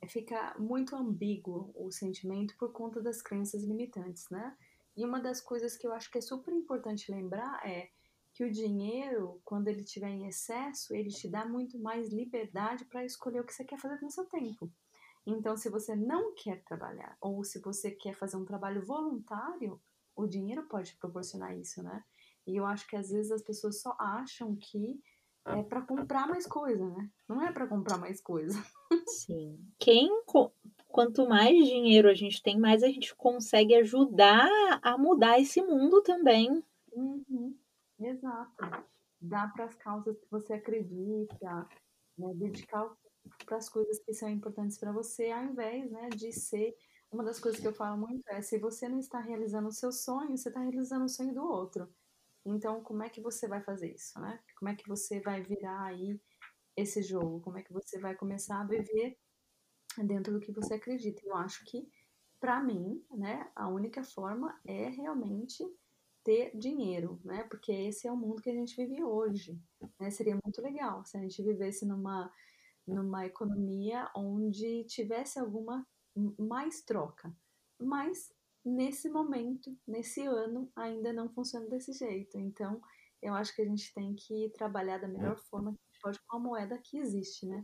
[0.10, 4.58] fica muito ambíguo o sentimento por conta das crenças limitantes, né?
[4.96, 7.90] E uma das coisas que eu acho que é super importante lembrar é
[8.34, 13.06] que o dinheiro, quando ele estiver em excesso, ele te dá muito mais liberdade para
[13.06, 14.72] escolher o que você quer fazer no seu tempo.
[15.26, 19.82] Então, se você não quer trabalhar, ou se você quer fazer um trabalho voluntário,
[20.16, 22.04] o dinheiro pode proporcionar isso, né?
[22.48, 25.02] E eu acho que às vezes as pessoas só acham que
[25.46, 27.10] é para comprar mais coisa, né?
[27.28, 28.62] Não é para comprar mais coisa.
[29.08, 29.60] Sim.
[29.80, 30.10] Quem
[30.88, 34.50] quanto mais dinheiro a gente tem, mais a gente consegue ajudar
[34.82, 36.64] a mudar esse mundo também.
[36.92, 37.56] Uhum.
[38.00, 38.86] Exato.
[39.22, 41.68] Dá para as causas que você acredita,
[42.18, 42.34] né?
[42.36, 42.90] dedicar
[43.46, 46.76] para as coisas que são importantes para você, ao invés né, de ser.
[47.12, 49.92] Uma das coisas que eu falo muito é: se você não está realizando o seu
[49.92, 51.90] sonho, você está realizando o sonho do outro.
[52.46, 54.40] Então, como é que você vai fazer isso, né?
[54.58, 56.20] Como é que você vai virar aí
[56.76, 57.42] esse jogo?
[57.42, 59.18] Como é que você vai começar a viver
[59.98, 61.22] dentro do que você acredita?
[61.26, 61.88] Eu acho que,
[62.40, 65.64] para mim, né, a única forma é realmente
[66.24, 67.44] ter dinheiro, né?
[67.44, 69.60] Porque esse é o mundo que a gente vive hoje.
[70.00, 70.10] Né?
[70.12, 72.32] Seria muito legal se a gente vivesse numa,
[72.88, 75.86] numa economia onde tivesse alguma
[76.38, 77.34] mais troca.
[77.80, 78.32] Mas
[78.70, 82.38] nesse momento, nesse ano, ainda não funciona desse jeito.
[82.38, 82.82] Então,
[83.22, 86.40] eu acho que a gente tem que trabalhar da melhor forma que pode com a
[86.40, 87.64] moeda que existe, né?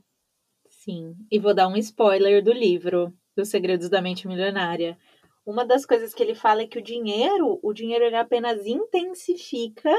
[0.69, 1.15] Sim.
[1.31, 4.97] E vou dar um spoiler do livro, Os Segredos da Mente Milionária.
[5.45, 9.91] Uma das coisas que ele fala é que o dinheiro, o dinheiro ele apenas intensifica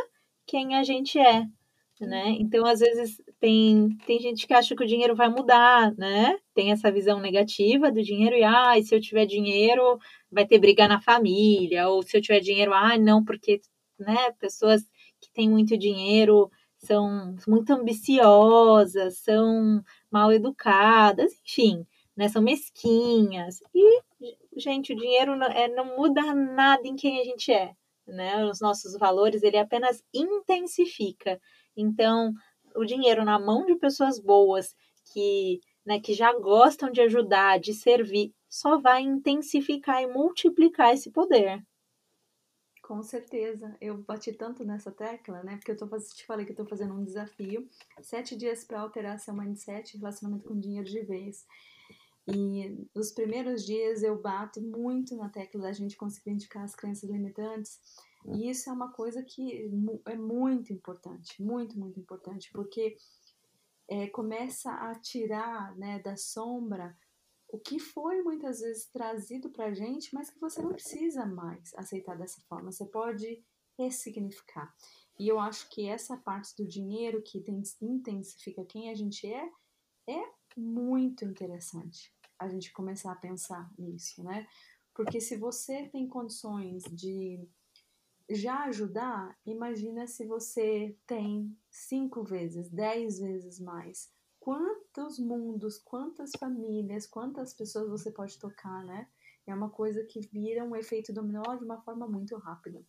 [0.44, 1.46] quem a gente é
[2.04, 2.30] né?
[2.38, 6.38] Então, às vezes, tem, tem gente que acha que o dinheiro vai mudar, né?
[6.54, 9.98] Tem essa visão negativa do dinheiro e, ah, se eu tiver dinheiro,
[10.30, 13.60] vai ter briga na família, ou se eu tiver dinheiro, ah, não, porque,
[13.98, 14.82] né, pessoas
[15.20, 23.60] que têm muito dinheiro são muito ambiciosas, são mal educadas, enfim, né, são mesquinhas.
[23.74, 24.02] E,
[24.56, 27.72] gente, o dinheiro não, é, não muda nada em quem a gente é,
[28.06, 28.44] né?
[28.46, 31.40] Os nossos valores, ele apenas intensifica.
[31.76, 32.32] Então,
[32.76, 34.74] o dinheiro na mão de pessoas boas
[35.12, 41.10] que, né, que já gostam de ajudar, de servir, só vai intensificar e multiplicar esse
[41.10, 41.62] poder.
[42.82, 43.76] Com certeza.
[43.80, 45.56] Eu bati tanto nessa tecla, né?
[45.56, 47.68] Porque eu tô, te falei que eu tô fazendo um desafio.
[48.00, 51.44] Sete dias para alterar seu mindset relacionamento com dinheiro de vez.
[52.28, 57.10] E nos primeiros dias eu bato muito na tecla da gente conseguir indicar as crenças
[57.10, 57.80] limitantes
[58.34, 59.70] e isso é uma coisa que
[60.04, 62.96] é muito importante, muito, muito importante, porque
[63.88, 66.96] é, começa a tirar né, da sombra
[67.48, 71.72] o que foi muitas vezes trazido para a gente, mas que você não precisa mais
[71.74, 72.72] aceitar dessa forma.
[72.72, 73.42] Você pode
[73.78, 74.74] ressignificar.
[75.18, 77.44] E eu acho que essa parte do dinheiro que
[77.80, 79.48] intensifica quem a gente é,
[80.08, 84.46] é muito interessante a gente começar a pensar nisso, né?
[84.94, 87.46] Porque se você tem condições de
[88.28, 94.12] já ajudar, imagina se você tem cinco vezes, dez vezes mais.
[94.40, 99.08] Quantos mundos, quantas famílias, quantas pessoas você pode tocar, né?
[99.46, 102.84] É uma coisa que vira um efeito dominó de uma forma muito rápida.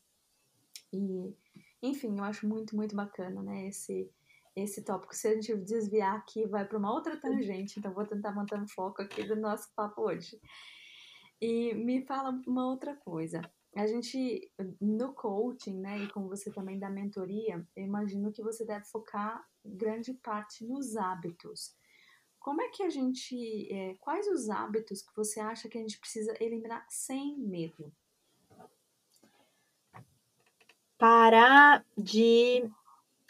[0.91, 1.36] E,
[1.82, 3.67] enfim, eu acho muito, muito bacana, né?
[3.67, 4.12] Esse,
[4.56, 5.15] esse tópico.
[5.15, 8.67] Se a gente desviar aqui, vai para uma outra tangente, então vou tentar manter o
[8.67, 10.39] foco aqui do nosso papo hoje.
[11.39, 13.41] E me fala uma outra coisa
[13.78, 18.66] a gente, no coaching, né, e como você também dá mentoria, eu imagino que você
[18.66, 21.76] deve focar grande parte nos hábitos.
[22.40, 26.00] Como é que a gente, é, quais os hábitos que você acha que a gente
[26.00, 27.94] precisa eliminar sem medo?
[30.98, 32.68] Parar de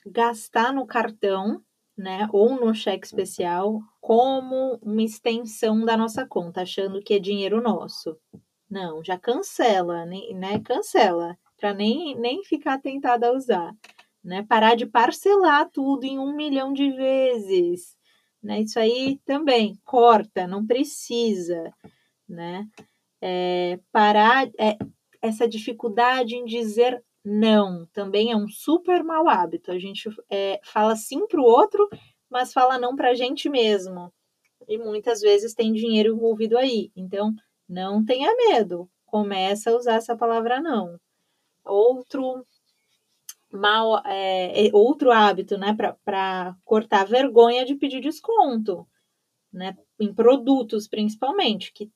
[0.05, 1.61] gastar no cartão,
[1.97, 7.61] né, ou no cheque especial, como uma extensão da nossa conta, achando que é dinheiro
[7.61, 8.17] nosso.
[8.69, 10.59] Não, já cancela, né?
[10.63, 13.73] Cancela, para nem, nem ficar tentada a usar.
[14.23, 14.43] Né?
[14.43, 17.95] Parar de parcelar tudo em um milhão de vezes.
[18.43, 18.61] Né?
[18.61, 21.73] Isso aí também corta, não precisa.
[22.27, 22.67] Né?
[23.21, 24.77] É, parar é,
[25.21, 29.71] essa dificuldade em dizer não também é um super mau hábito.
[29.71, 31.89] A gente é, fala sim para o outro,
[32.29, 34.13] mas fala não para a gente mesmo.
[34.67, 36.91] E muitas vezes tem dinheiro envolvido aí.
[36.95, 37.33] Então,
[37.67, 38.89] não tenha medo.
[39.05, 40.99] Começa a usar essa palavra não.
[41.65, 42.45] Outro
[43.51, 48.87] mal é, é outro hábito, né, para cortar vergonha de pedir desconto,
[49.51, 51.89] né, em produtos principalmente, que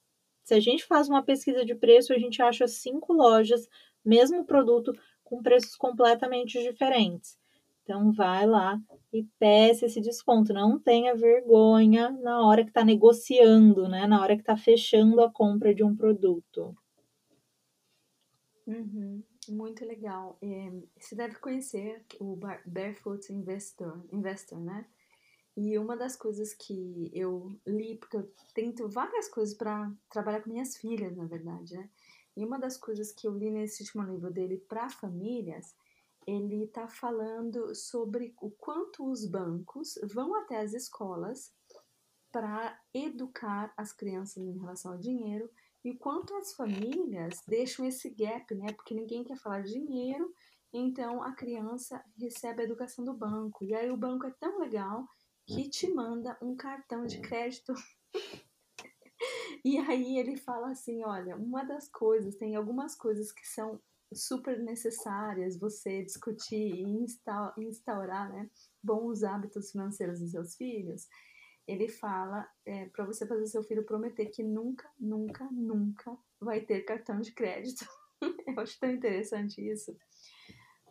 [0.43, 3.67] se a gente faz uma pesquisa de preço, a gente acha cinco lojas,
[4.03, 4.93] mesmo produto,
[5.23, 7.37] com preços completamente diferentes.
[7.83, 8.79] Então, vai lá
[9.11, 10.53] e peça esse desconto.
[10.53, 14.07] Não tenha vergonha na hora que está negociando, né?
[14.07, 16.75] Na hora que está fechando a compra de um produto.
[18.67, 20.37] Uhum, muito legal.
[20.41, 24.85] É, você deve conhecer o Barefoot Investor, Investor, né?
[25.57, 30.49] E uma das coisas que eu li, porque eu tento várias coisas para trabalhar com
[30.49, 31.89] minhas filhas, na verdade, né?
[32.37, 35.75] E uma das coisas que eu li nesse último livro dele para famílias,
[36.31, 41.53] ele está falando sobre o quanto os bancos vão até as escolas
[42.31, 45.49] para educar as crianças em relação ao dinheiro
[45.83, 48.71] e quanto as famílias deixam esse gap, né?
[48.73, 50.33] Porque ninguém quer falar de dinheiro,
[50.71, 53.65] então a criança recebe a educação do banco.
[53.65, 55.05] E aí o banco é tão legal
[55.45, 57.73] que te manda um cartão de crédito.
[59.65, 63.81] e aí ele fala assim: olha, uma das coisas, tem algumas coisas que são
[64.13, 68.49] super necessárias você discutir e instaurar né,
[68.83, 71.07] bons hábitos financeiros nos seus filhos.
[71.67, 76.81] Ele fala é, para você fazer seu filho prometer que nunca, nunca, nunca vai ter
[76.81, 77.85] cartão de crédito.
[78.47, 79.95] Eu acho tão interessante isso,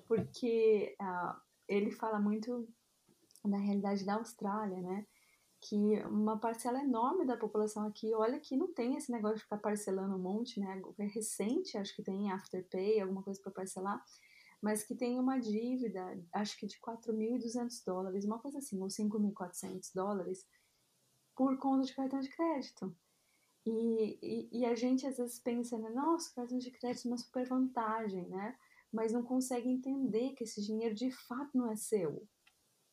[0.08, 2.68] porque uh, ele fala muito
[3.44, 5.06] da realidade da Austrália, né?
[5.60, 9.58] Que uma parcela enorme da população aqui, olha que não tem esse negócio de ficar
[9.58, 10.80] parcelando um monte, né?
[10.98, 14.02] É recente, acho que tem Afterpay, alguma coisa para parcelar,
[14.62, 19.90] mas que tem uma dívida, acho que de 4.200 dólares, uma coisa assim, ou 5.400
[19.94, 20.46] dólares,
[21.36, 22.94] por conta de cartão de crédito.
[23.66, 25.90] E, e, e, a gente às vezes pensa, né?
[25.90, 28.56] Nossa, cartão de crédito é uma super vantagem, né?
[28.90, 32.26] Mas não consegue entender que esse dinheiro de fato não é seu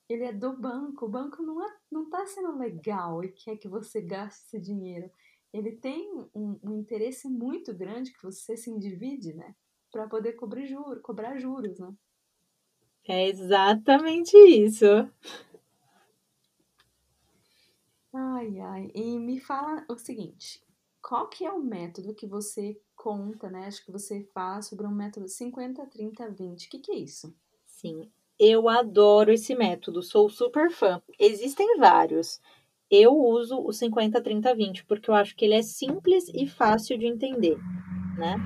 [0.09, 1.05] ele é do banco.
[1.05, 5.09] O banco não é, não está sendo legal e quer que você gaste esse dinheiro.
[5.53, 9.55] Ele tem um, um interesse muito grande que você se endivide, né?
[9.91, 11.93] Para poder cobrir juros, cobrar juros, né?
[13.07, 14.85] É exatamente isso.
[18.13, 18.91] Ai, ai.
[18.93, 20.61] E me fala o seguinte:
[21.01, 23.67] qual que é o método que você conta, né?
[23.67, 26.65] Acho que você faz sobre um método 50, 30, 20.
[26.65, 27.33] O que, que é isso?
[27.65, 31.01] Sim, eu adoro esse método, sou super fã.
[31.19, 32.39] Existem vários.
[32.89, 36.97] Eu uso o 50, 30, 20, porque eu acho que ele é simples e fácil
[36.97, 37.57] de entender,
[38.17, 38.37] né?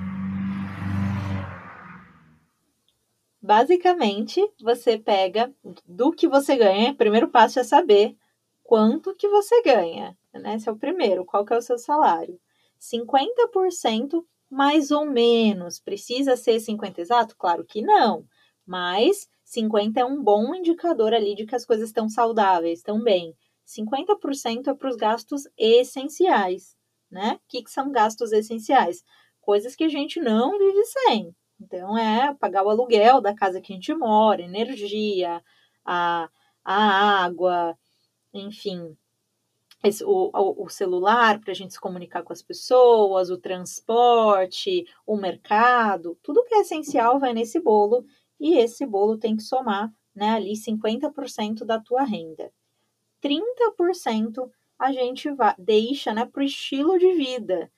[3.40, 5.52] Basicamente, você pega
[5.84, 8.16] do que você ganha, o primeiro passo é saber
[8.62, 10.54] quanto que você ganha, né?
[10.54, 12.40] Esse é o primeiro, qual que é o seu salário.
[12.78, 17.36] 50% mais ou menos, precisa ser 50 exato?
[17.36, 18.26] Claro que não,
[18.66, 23.36] mas 50 é um bom indicador ali de que as coisas estão saudáveis, estão bem.
[23.66, 26.74] 50% é para os gastos essenciais,
[27.10, 27.34] né?
[27.34, 29.04] O que, que são gastos essenciais?
[29.42, 31.36] Coisas que a gente não vive sem.
[31.60, 35.44] Então, é pagar o aluguel da casa que a gente mora, energia,
[35.84, 36.30] a,
[36.64, 37.76] a água,
[38.32, 38.96] enfim,
[39.84, 45.16] esse, o, o, celular para a gente se comunicar com as pessoas, o transporte, o
[45.16, 48.06] mercado, tudo que é essencial vai nesse bolo
[48.42, 52.52] e esse bolo tem que somar né, ali 50% da tua renda.
[53.22, 57.70] 30% a gente deixa né, para o estilo de vida.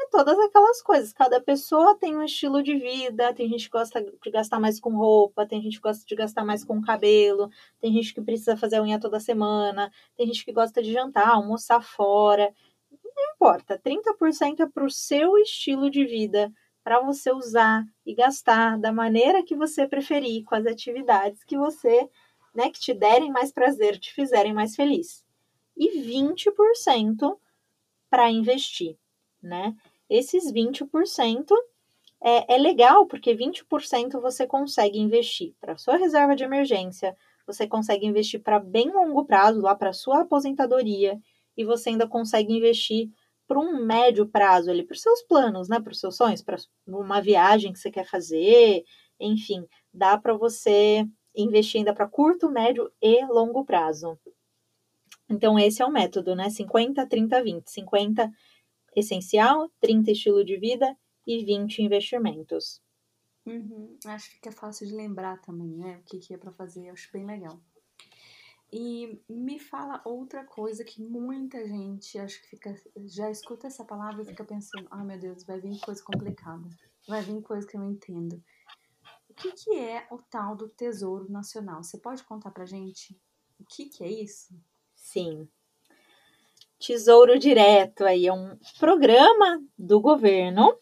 [0.00, 1.12] É todas aquelas coisas.
[1.12, 3.34] Cada pessoa tem um estilo de vida.
[3.34, 6.42] Tem gente que gosta de gastar mais com roupa, tem gente que gosta de gastar
[6.42, 10.82] mais com cabelo, tem gente que precisa fazer unha toda semana, tem gente que gosta
[10.82, 12.54] de jantar, almoçar fora.
[12.90, 16.50] Não importa, 30% é para o seu estilo de vida
[16.82, 22.08] para você usar e gastar da maneira que você preferir, com as atividades que você,
[22.54, 25.24] né, que te derem mais prazer, te fizerem mais feliz.
[25.76, 27.38] E 20%
[28.10, 28.96] para investir,
[29.42, 29.76] né?
[30.08, 31.52] Esses 20%
[32.20, 37.16] é, é legal, porque 20% você consegue investir para sua reserva de emergência,
[37.46, 41.20] você consegue investir para bem longo prazo, lá para sua aposentadoria,
[41.56, 43.10] e você ainda consegue investir
[43.48, 46.56] para um médio prazo ali, para os seus planos, né, para os seus sonhos, para
[46.86, 48.84] uma viagem que você quer fazer,
[49.18, 54.18] enfim, dá para você investir ainda para curto, médio e longo prazo.
[55.28, 56.48] Então, esse é o método, né?
[56.48, 57.70] 50, 30, 20.
[57.70, 58.30] 50
[58.96, 60.96] essencial, 30 estilo de vida
[61.26, 62.80] e 20 investimentos.
[63.46, 63.96] Uhum.
[64.06, 65.98] Acho que fica fácil de lembrar também, né?
[65.98, 67.60] O que, que é para fazer, acho bem legal.
[68.70, 72.74] E me fala outra coisa que muita gente acho que fica
[73.06, 76.68] já escuta essa palavra e fica pensando, ah meu Deus, vai vir coisa complicada,
[77.06, 78.42] vai vir coisa que eu não entendo.
[79.34, 81.82] que, que é o tal do Tesouro Nacional?
[81.82, 83.18] Você pode contar para gente
[83.58, 84.54] o que, que é isso?
[84.94, 85.48] Sim.
[86.78, 90.78] Tesouro Direto aí é um programa do governo,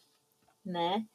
[0.63, 1.05] né?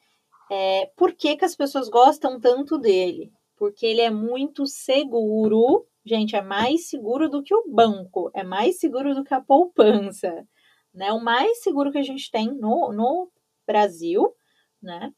[0.51, 3.31] É, por que, que as pessoas gostam tanto dele?
[3.55, 5.87] Porque ele é muito seguro.
[6.05, 10.45] Gente, é mais seguro do que o banco, é mais seguro do que a poupança,
[10.93, 11.11] né?
[11.13, 13.31] O mais seguro que a gente tem no, no
[13.65, 14.33] Brasil,
[14.81, 15.13] né?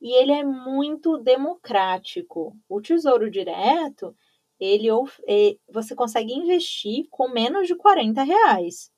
[0.00, 2.56] E ele é muito democrático.
[2.68, 4.14] O Tesouro Direto,
[4.60, 4.88] ele
[5.68, 8.92] você consegue investir com menos de 40 reais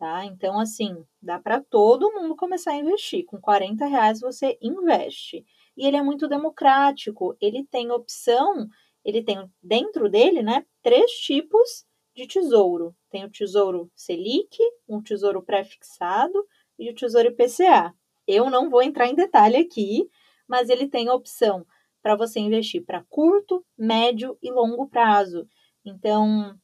[0.00, 0.24] tá?
[0.24, 3.26] Então, assim, dá para todo mundo começar a investir.
[3.26, 5.44] Com 40 reais você investe.
[5.76, 7.36] E ele é muito democrático.
[7.38, 8.66] Ele tem opção,
[9.04, 11.84] ele tem dentro dele, né, três tipos
[12.14, 12.94] de tesouro.
[13.10, 16.46] Tem o tesouro Selic, um tesouro pré-fixado
[16.78, 17.94] e o tesouro IPCA.
[18.26, 20.08] Eu não vou entrar em detalhe aqui,
[20.46, 21.66] mas ele tem a opção
[22.02, 25.46] para você investir para curto, médio e longo prazo.
[25.84, 26.58] Então,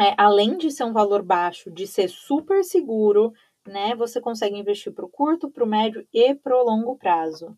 [0.00, 3.32] é, além de ser um valor baixo, de ser super seguro,
[3.66, 3.94] né?
[3.94, 7.56] Você consegue investir para o curto, para o médio e para o longo prazo.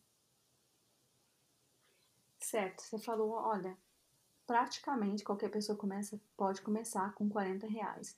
[2.39, 3.77] Certo, você falou, olha,
[4.47, 8.17] praticamente qualquer pessoa começa, pode começar com 40 reais.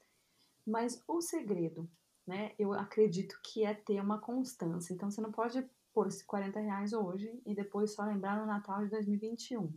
[0.66, 1.88] Mas o segredo,
[2.26, 2.52] né?
[2.58, 4.92] Eu acredito que é ter uma constância.
[4.92, 8.84] Então você não pode pôr esses 40 reais hoje e depois só lembrar no Natal
[8.84, 9.72] de 2021.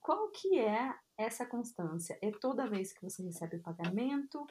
[0.00, 2.18] Qual que é essa constância?
[2.22, 4.46] É toda vez que você recebe pagamento,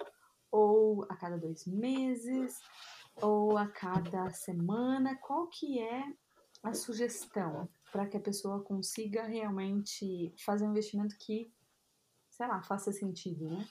[0.51, 2.59] ou a cada dois meses,
[3.21, 5.15] ou a cada semana?
[5.17, 6.03] Qual que é
[6.63, 11.51] a sugestão para que a pessoa consiga realmente fazer um investimento que,
[12.29, 13.65] sei lá, faça sentido, né?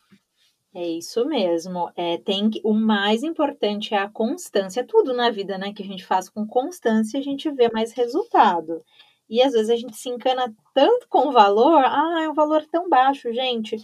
[0.74, 1.92] É isso mesmo.
[1.94, 4.84] É, tem que, o mais importante é a constância.
[4.84, 8.84] Tudo na vida, né, que a gente faz com constância, a gente vê mais resultado.
[9.30, 12.66] E às vezes a gente se encana tanto com o valor, ah, é um valor
[12.66, 13.76] tão baixo, gente.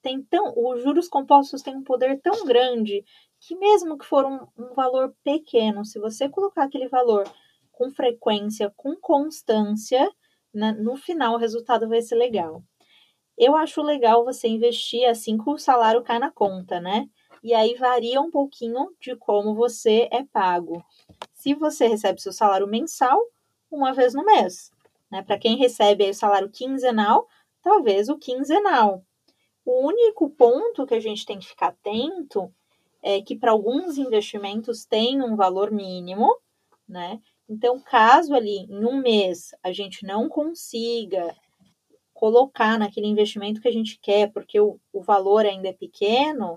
[0.00, 3.04] Tem tão, os juros compostos têm um poder tão grande
[3.38, 7.30] que mesmo que for um, um valor pequeno, se você colocar aquele valor
[7.80, 10.06] com frequência, com constância,
[10.52, 12.62] na, no final o resultado vai ser legal.
[13.38, 17.08] Eu acho legal você investir assim que o salário cai na conta, né?
[17.42, 20.84] E aí varia um pouquinho de como você é pago.
[21.32, 23.18] Se você recebe seu salário mensal,
[23.70, 24.70] uma vez no mês.
[25.10, 25.22] Né?
[25.22, 27.26] Para quem recebe o salário quinzenal,
[27.62, 29.02] talvez o quinzenal.
[29.64, 32.52] O único ponto que a gente tem que ficar atento
[33.02, 36.36] é que para alguns investimentos tem um valor mínimo,
[36.86, 37.18] né?
[37.50, 41.36] Então, caso ali em um mês a gente não consiga
[42.14, 46.56] colocar naquele investimento que a gente quer, porque o, o valor ainda é pequeno,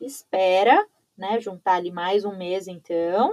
[0.00, 1.38] espera, né?
[1.38, 3.30] Juntar ali mais um mês então,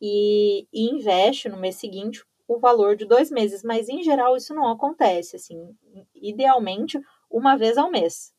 [0.00, 4.52] e, e investe no mês seguinte o valor de dois meses, mas em geral isso
[4.52, 5.72] não acontece, assim,
[6.12, 8.34] idealmente uma vez ao mês,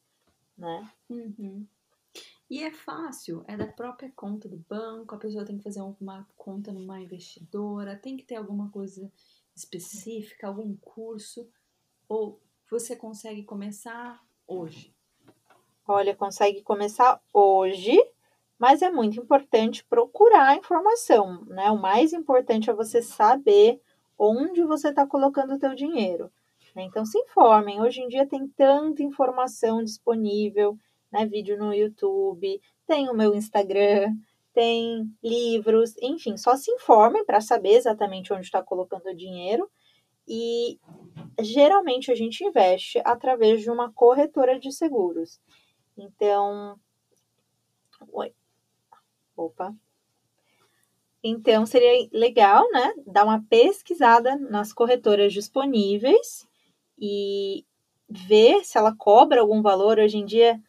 [0.57, 0.85] né?
[1.09, 1.65] Uhum.
[2.51, 6.27] E é fácil, é da própria conta do banco, a pessoa tem que fazer uma
[6.35, 9.09] conta numa investidora, tem que ter alguma coisa
[9.55, 11.47] específica, algum curso,
[12.09, 14.93] ou você consegue começar hoje?
[15.87, 17.97] Olha, consegue começar hoje,
[18.59, 21.71] mas é muito importante procurar a informação, né?
[21.71, 23.79] O mais importante é você saber
[24.19, 26.29] onde você está colocando o teu dinheiro.
[26.75, 26.83] Né?
[26.83, 27.81] Então se informem.
[27.81, 30.77] Hoje em dia tem tanta informação disponível,
[31.11, 31.25] né?
[31.25, 34.15] Vídeo no YouTube, tem o meu Instagram,
[34.53, 39.69] tem livros, enfim, só se informem para saber exatamente onde está colocando o dinheiro.
[40.27, 40.79] E
[41.39, 45.39] geralmente a gente investe através de uma corretora de seguros.
[45.97, 46.79] Então,
[48.11, 48.33] oi.
[49.35, 49.73] Opa,
[51.23, 56.47] então, seria legal, né, dar uma pesquisada nas corretoras disponíveis
[56.97, 57.63] e
[58.09, 59.99] ver se ela cobra algum valor.
[59.99, 60.59] Hoje em dia,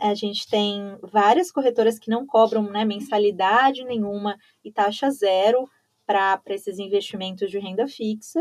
[0.00, 5.68] a gente tem várias corretoras que não cobram né, mensalidade nenhuma e taxa zero
[6.06, 8.40] para esses investimentos de renda fixa.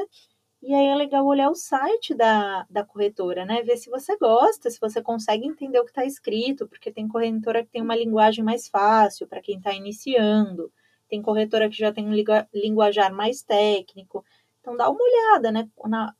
[0.61, 3.61] E aí é legal olhar o site da, da corretora, né?
[3.61, 7.63] Ver se você gosta, se você consegue entender o que está escrito, porque tem corretora
[7.63, 10.71] que tem uma linguagem mais fácil para quem está iniciando
[11.07, 12.13] tem corretora que já tem um
[12.53, 14.23] linguajar mais técnico.
[14.59, 15.69] Então dá uma olhada, né?
[15.85, 16.13] Na,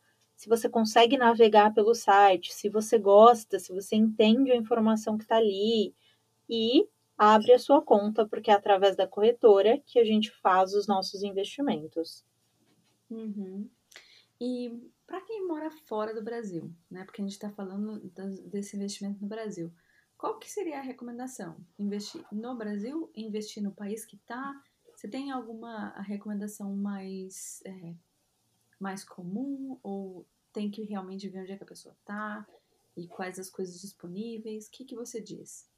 [0.45, 5.23] se você consegue navegar pelo site, se você gosta, se você entende a informação que
[5.23, 5.91] está ali
[6.47, 6.87] e
[7.17, 11.23] abre a sua conta, porque é através da corretora que a gente faz os nossos
[11.23, 12.23] investimentos.
[13.09, 13.67] Uhum.
[14.39, 17.05] E para quem mora fora do Brasil, né?
[17.05, 17.99] Porque a gente está falando
[18.47, 19.73] desse investimento no Brasil.
[20.15, 21.57] Qual que seria a recomendação?
[21.79, 24.53] Investir no Brasil, investir no país que está,
[24.95, 27.95] você tem alguma recomendação mais é,
[28.79, 30.25] mais comum ou
[30.55, 32.47] tem que realmente ver onde é que a pessoa está
[32.95, 34.67] e quais as coisas disponíveis?
[34.67, 35.69] O que, que você diz?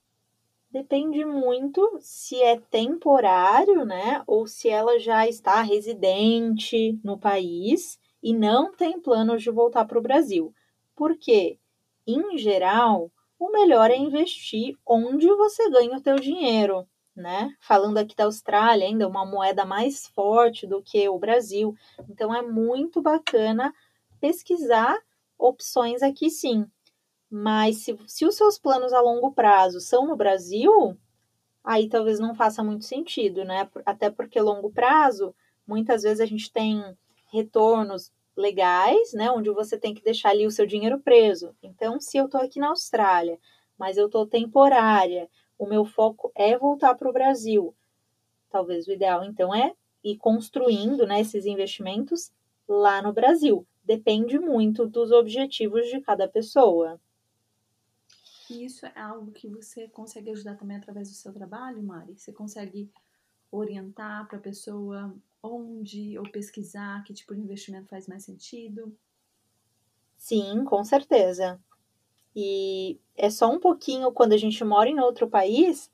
[0.69, 4.21] Depende muito se é temporário, né?
[4.27, 9.97] Ou se ela já está residente no país e não tem planos de voltar para
[9.97, 10.53] o Brasil.
[10.95, 11.57] Porque,
[12.05, 17.55] em geral, o melhor é investir onde você ganha o teu dinheiro, né?
[17.59, 21.75] Falando aqui da Austrália, ainda uma moeda mais forte do que o Brasil.
[22.07, 23.73] Então é muito bacana
[24.19, 24.97] pesquisar
[25.37, 26.65] opções aqui sim.
[27.29, 30.97] Mas se, se os seus planos a longo prazo são no Brasil,
[31.63, 33.69] aí talvez não faça muito sentido, né?
[33.85, 36.81] Até porque longo prazo, muitas vezes a gente tem
[37.31, 39.29] retornos legais, né?
[39.29, 41.53] Onde você tem que deixar ali o seu dinheiro preso.
[41.61, 43.37] Então, se eu estou aqui na Austrália,
[43.77, 47.75] mas eu estou temporária, o meu foco é voltar para o Brasil.
[48.49, 52.31] Talvez o ideal, então, é ir construindo né, esses investimentos
[52.67, 53.67] lá no Brasil.
[53.87, 56.99] Depende muito dos objetivos de cada pessoa.
[58.49, 62.17] E isso é algo que você consegue ajudar também através do seu trabalho, Mari?
[62.17, 62.91] Você consegue
[63.49, 68.93] orientar para a pessoa onde ou pesquisar que tipo de investimento faz mais sentido?
[70.17, 71.57] Sim, com certeza.
[72.35, 75.89] E é só um pouquinho quando a gente mora em outro país,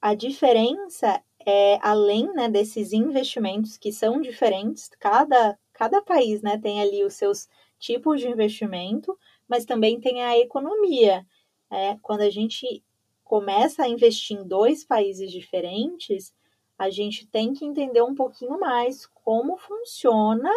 [0.00, 6.82] a diferença é além né, desses investimentos que são diferentes, cada, cada país né, tem
[6.82, 7.48] ali os seus
[7.78, 9.16] tipos de investimento,
[9.48, 11.24] mas também tem a economia
[11.70, 12.82] é, quando a gente
[13.22, 16.34] começa a investir em dois países diferentes,
[16.76, 20.50] a gente tem que entender um pouquinho mais como funciona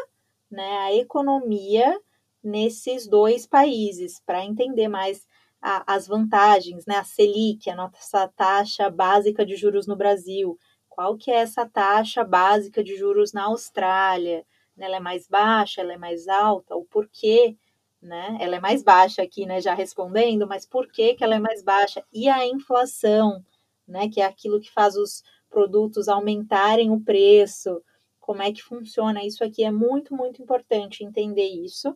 [0.49, 2.01] né, a economia
[2.43, 5.27] nesses dois países, para entender mais
[5.61, 10.57] a, as vantagens, né, a Selic, a nossa taxa básica de juros no Brasil,
[10.89, 14.43] qual que é essa taxa básica de juros na Austrália,
[14.75, 17.57] né, ela é mais baixa, ela é mais alta, o porquê
[18.01, 18.37] né?
[18.39, 19.61] Ela é mais baixa aqui, né?
[19.61, 22.03] Já respondendo, mas por que, que ela é mais baixa?
[22.11, 23.45] E a inflação,
[23.87, 24.09] né?
[24.09, 27.81] Que é aquilo que faz os produtos aumentarem o preço.
[28.19, 29.23] Como é que funciona?
[29.23, 31.95] Isso aqui é muito, muito importante entender isso,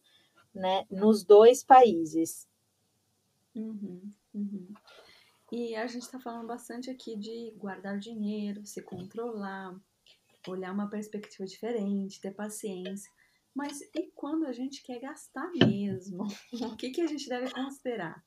[0.54, 0.86] né?
[0.92, 2.48] Nos dois países.
[3.56, 4.68] Uhum, uhum.
[5.52, 9.74] E a gente está falando bastante aqui de guardar dinheiro, se controlar,
[10.48, 13.12] olhar uma perspectiva diferente, ter paciência.
[13.54, 16.28] Mas e quando a gente quer gastar mesmo?
[16.74, 18.24] O que, que a gente deve considerar?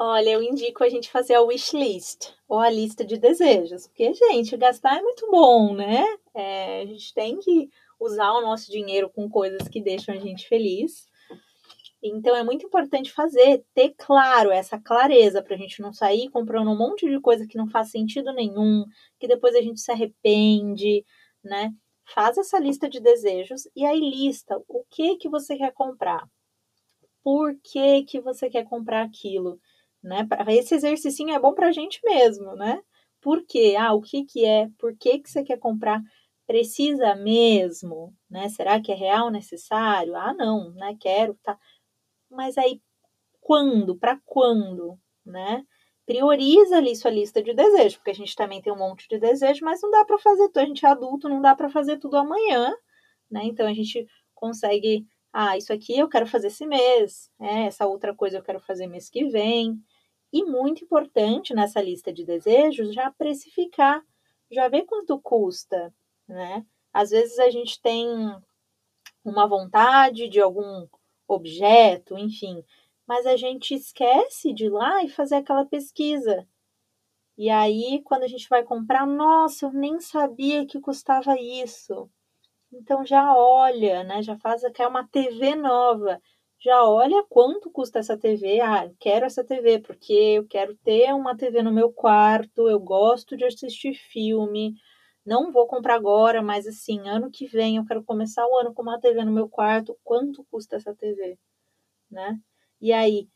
[0.00, 4.14] Olha, eu indico a gente fazer a wish list, ou a lista de desejos, porque,
[4.14, 6.04] gente, gastar é muito bom, né?
[6.32, 10.46] É, a gente tem que usar o nosso dinheiro com coisas que deixam a gente
[10.46, 11.08] feliz.
[12.08, 16.70] Então é muito importante fazer, ter claro essa clareza para a gente não sair comprando
[16.70, 18.84] um monte de coisa que não faz sentido nenhum,
[19.18, 21.04] que depois a gente se arrepende,
[21.44, 21.72] né?
[22.14, 26.26] faz essa lista de desejos e aí lista o que que você quer comprar.
[27.22, 29.60] Por que que você quer comprar aquilo,
[30.02, 30.26] né?
[30.48, 32.80] Esse exercício é bom para a gente mesmo, né?
[33.20, 33.76] Por quê?
[33.78, 34.68] Ah, o que que é?
[34.78, 36.00] Por que que você quer comprar?
[36.46, 38.48] Precisa mesmo, né?
[38.48, 40.16] Será que é real necessário?
[40.16, 40.96] Ah, não, né?
[40.98, 41.58] Quero, tá.
[42.30, 42.80] Mas aí
[43.40, 43.96] quando?
[43.96, 45.64] Para quando, né?
[46.08, 49.62] prioriza ali sua lista de desejos, porque a gente também tem um monte de desejo,
[49.62, 52.16] mas não dá para fazer tudo, a gente é adulto, não dá para fazer tudo
[52.16, 52.74] amanhã,
[53.30, 53.42] né?
[53.44, 57.66] Então a gente consegue, ah, isso aqui eu quero fazer esse mês, né?
[57.66, 59.78] essa outra coisa eu quero fazer mês que vem.
[60.32, 64.02] E muito importante nessa lista de desejos, já precificar,
[64.50, 65.92] já ver quanto custa,
[66.26, 66.64] né?
[66.90, 68.08] Às vezes a gente tem
[69.22, 70.86] uma vontade de algum
[71.28, 72.64] objeto, enfim,
[73.06, 76.46] mas a gente esquece de ir lá e fazer aquela pesquisa.
[77.38, 82.10] E aí, quando a gente vai comprar, nossa, eu nem sabia que custava isso.
[82.72, 84.22] Então já olha, né?
[84.22, 86.20] Já faz aqui uma TV nova.
[86.60, 88.60] Já olha quanto custa essa TV.
[88.60, 92.80] Ah, eu quero essa TV porque eu quero ter uma TV no meu quarto, eu
[92.80, 94.74] gosto de assistir filme.
[95.24, 98.82] Não vou comprar agora, mas assim, ano que vem eu quero começar o ano com
[98.82, 99.96] uma TV no meu quarto.
[100.02, 101.38] Quanto custa essa TV,
[102.10, 102.40] né?
[102.80, 103.28] E aí,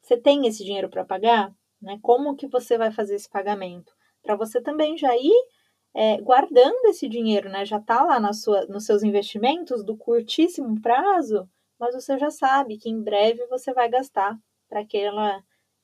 [0.00, 1.54] você tem esse dinheiro para pagar?
[1.80, 1.98] Né?
[2.02, 3.92] Como que você vai fazer esse pagamento?
[4.22, 5.46] Para você também já ir
[5.94, 7.64] é, guardando esse dinheiro, né?
[7.64, 12.78] Já está lá na sua, nos seus investimentos do curtíssimo prazo, mas você já sabe
[12.78, 14.84] que em breve você vai gastar para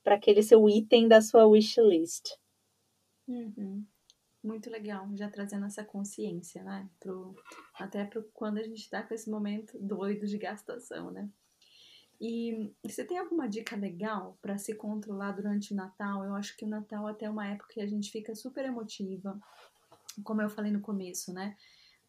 [0.02, 2.36] para aquele seu item da sua wish list.
[3.26, 3.84] Uhum.
[4.42, 6.88] Muito legal, já trazendo essa consciência, né?
[7.00, 7.34] Pro,
[7.74, 11.28] até para quando a gente está com esse momento doido de gastação, né?
[12.20, 16.24] E você tem alguma dica legal para se controlar durante o Natal?
[16.24, 19.38] Eu acho que o Natal até é uma época que a gente fica super emotiva,
[20.24, 21.56] como eu falei no começo, né?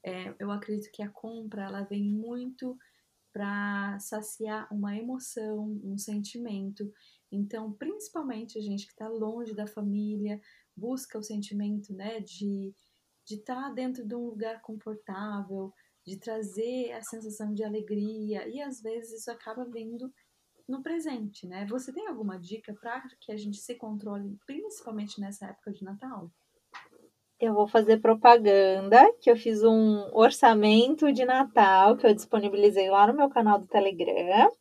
[0.04, 2.78] É, eu acredito que a compra ela vem muito
[3.32, 6.92] para saciar uma emoção, um sentimento.
[7.32, 10.42] Então, principalmente a gente que está longe da família,
[10.80, 12.74] busca o sentimento né, de
[13.30, 15.72] de estar tá dentro de um lugar confortável,
[16.06, 20.12] de trazer a sensação de alegria e às vezes isso acaba vindo
[20.68, 21.66] no presente, né?
[21.70, 26.32] Você tem alguma dica para que a gente se controle, principalmente nessa época de Natal?
[27.40, 33.08] Eu vou fazer propaganda, que eu fiz um orçamento de Natal que eu disponibilizei lá
[33.08, 34.52] no meu canal do Telegram.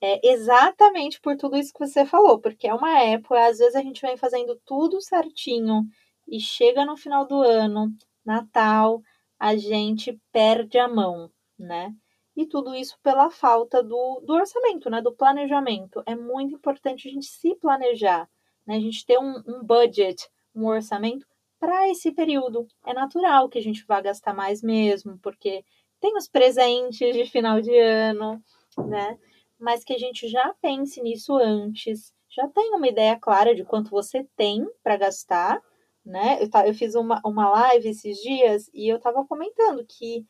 [0.00, 3.82] É exatamente por tudo isso que você falou, porque é uma época, às vezes a
[3.82, 5.84] gente vem fazendo tudo certinho
[6.26, 7.92] e chega no final do ano,
[8.24, 9.02] Natal,
[9.38, 11.92] a gente perde a mão, né?
[12.36, 15.02] E tudo isso pela falta do, do orçamento, né?
[15.02, 16.02] Do planejamento.
[16.06, 18.28] É muito importante a gente se planejar,
[18.66, 18.76] né?
[18.76, 21.26] A gente ter um, um budget, um orçamento
[21.58, 22.68] para esse período.
[22.86, 25.64] É natural que a gente vá gastar mais mesmo, porque
[26.00, 28.40] tem os presentes de final de ano,
[28.86, 29.18] né?
[29.58, 33.90] Mas que a gente já pense nisso antes, já tenha uma ideia clara de quanto
[33.90, 35.60] você tem para gastar
[36.08, 36.38] né?
[36.42, 40.24] Eu, eu fiz uma, uma live esses dias e eu estava comentando que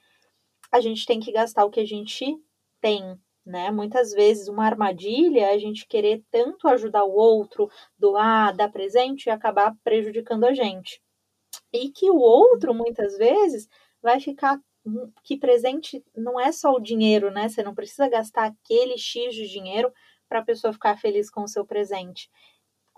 [0.72, 2.36] a gente tem que gastar o que a gente
[2.80, 3.16] tem,
[3.46, 3.70] né?
[3.70, 9.26] Muitas vezes uma armadilha é a gente querer tanto ajudar o outro, doar, dar presente
[9.26, 11.00] e acabar prejudicando a gente.
[11.72, 13.68] E que o outro, muitas vezes,
[14.02, 14.60] vai ficar
[15.22, 17.48] que presente não é só o dinheiro, né?
[17.48, 19.92] Você não precisa gastar aquele X de dinheiro
[20.28, 22.30] para a pessoa ficar feliz com o seu presente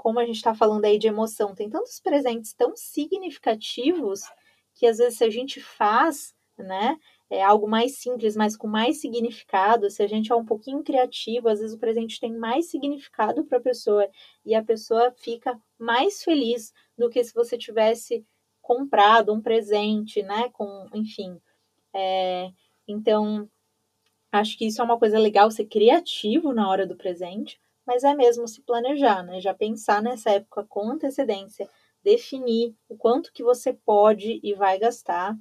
[0.01, 4.23] como a gente está falando aí de emoção, tem tantos presentes tão significativos
[4.73, 6.97] que às vezes se a gente faz, né,
[7.29, 11.51] é algo mais simples, mas com mais significado, se a gente é um pouquinho criativo,
[11.51, 14.09] às vezes o presente tem mais significado para a pessoa
[14.43, 18.25] e a pessoa fica mais feliz do que se você tivesse
[18.63, 21.39] comprado um presente, né, com, enfim.
[21.95, 22.51] É,
[22.87, 23.49] então,
[24.33, 28.15] acho que isso é uma coisa legal, ser criativo na hora do presente, mas é
[28.15, 29.41] mesmo se planejar, né?
[29.41, 31.69] Já pensar nessa época com antecedência,
[32.03, 35.37] definir o quanto que você pode e vai gastar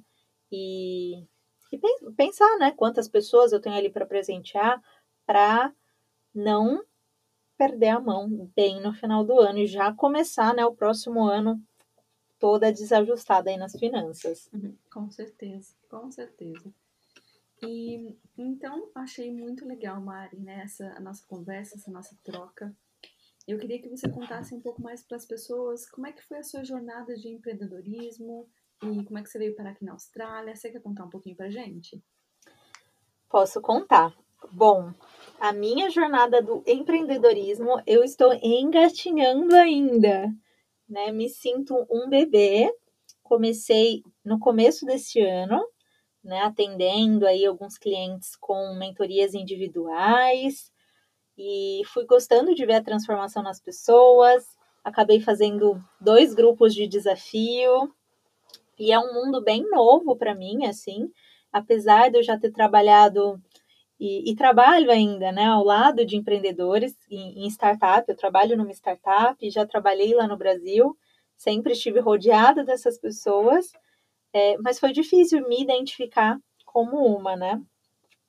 [0.52, 1.24] e,
[1.72, 1.78] e
[2.16, 2.72] pensar, né?
[2.72, 4.82] Quantas pessoas eu tenho ali para presentear
[5.26, 5.72] para
[6.34, 6.82] não
[7.58, 11.62] perder a mão bem no final do ano e já começar, né, o próximo ano
[12.40, 14.48] toda desajustada aí nas finanças.
[14.52, 16.72] Uhum, com certeza, com certeza.
[17.62, 22.74] E então achei muito legal, Mari, né, essa a nossa conversa, essa nossa troca.
[23.46, 26.38] Eu queria que você contasse um pouco mais para as pessoas como é que foi
[26.38, 28.48] a sua jornada de empreendedorismo
[28.82, 30.56] e como é que você veio parar aqui na Austrália.
[30.56, 32.02] Você quer contar um pouquinho para gente?
[33.28, 34.16] Posso contar.
[34.52, 34.92] Bom,
[35.38, 40.34] a minha jornada do empreendedorismo eu estou engatinhando ainda,
[40.90, 41.12] né?
[41.12, 42.70] Me sinto um bebê.
[43.22, 45.64] Comecei no começo deste ano
[46.22, 50.70] né, atendendo aí alguns clientes com mentorias individuais
[51.36, 54.44] e fui gostando de ver a transformação nas pessoas.
[54.84, 57.92] Acabei fazendo dois grupos de desafio
[58.78, 61.10] e é um mundo bem novo para mim, assim,
[61.52, 63.40] apesar de eu já ter trabalhado
[64.00, 68.04] e, e, trabalho ainda, né, ao lado de empreendedores em, em startup.
[68.08, 70.96] Eu trabalho numa startup, já trabalhei lá no Brasil,
[71.36, 73.70] sempre estive rodeada dessas pessoas
[74.32, 77.60] é, mas foi difícil me identificar como uma, né?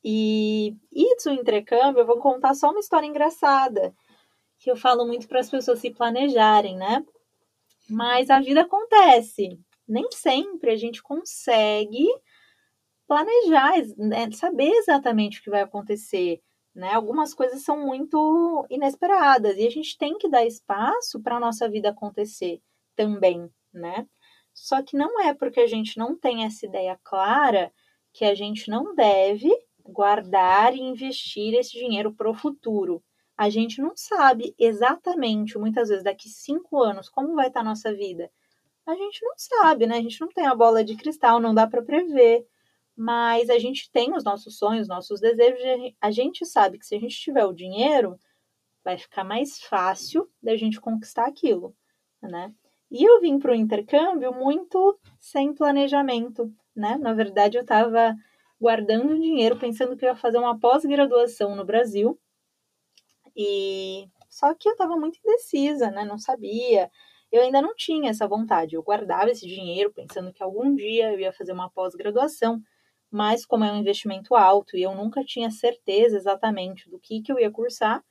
[0.04, 3.94] E isso, o intercâmbio, eu vou contar só uma história engraçada,
[4.60, 7.06] que eu falo muito para as pessoas se planejarem, né?
[7.90, 9.60] Mas a vida acontece.
[9.88, 12.08] Nem sempre a gente consegue
[13.12, 14.32] planejar, né?
[14.32, 16.42] saber exatamente o que vai acontecer.
[16.74, 16.94] Né?
[16.94, 21.68] Algumas coisas são muito inesperadas e a gente tem que dar espaço para a nossa
[21.68, 22.62] vida acontecer
[22.96, 24.08] também, né?
[24.54, 27.74] Só que não é porque a gente não tem essa ideia clara
[28.14, 29.50] que a gente não deve
[29.84, 33.04] guardar e investir esse dinheiro para o futuro.
[33.36, 37.94] A gente não sabe exatamente, muitas vezes, daqui cinco anos, como vai estar a nossa
[37.94, 38.32] vida.
[38.86, 39.98] A gente não sabe, né?
[39.98, 42.48] A gente não tem a bola de cristal, não dá para prever.
[43.04, 45.60] Mas a gente tem os nossos sonhos, nossos desejos.
[46.00, 48.16] A gente sabe que se a gente tiver o dinheiro,
[48.84, 51.76] vai ficar mais fácil da gente conquistar aquilo,
[52.22, 52.54] né?
[52.92, 56.96] E eu vim para o intercâmbio muito sem planejamento, né?
[56.98, 58.16] Na verdade, eu estava
[58.60, 62.20] guardando dinheiro, pensando que eu ia fazer uma pós-graduação no Brasil.
[63.36, 66.06] E só que eu estava muito indecisa, né?
[66.06, 66.92] Não sabia.
[67.32, 68.76] Eu ainda não tinha essa vontade.
[68.76, 72.62] Eu guardava esse dinheiro pensando que algum dia eu ia fazer uma pós-graduação,
[73.12, 77.32] mas como é um investimento alto e eu nunca tinha certeza exatamente do que, que
[77.32, 78.02] eu ia cursar,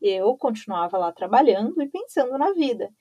[0.00, 2.92] eu continuava lá trabalhando e pensando na vida.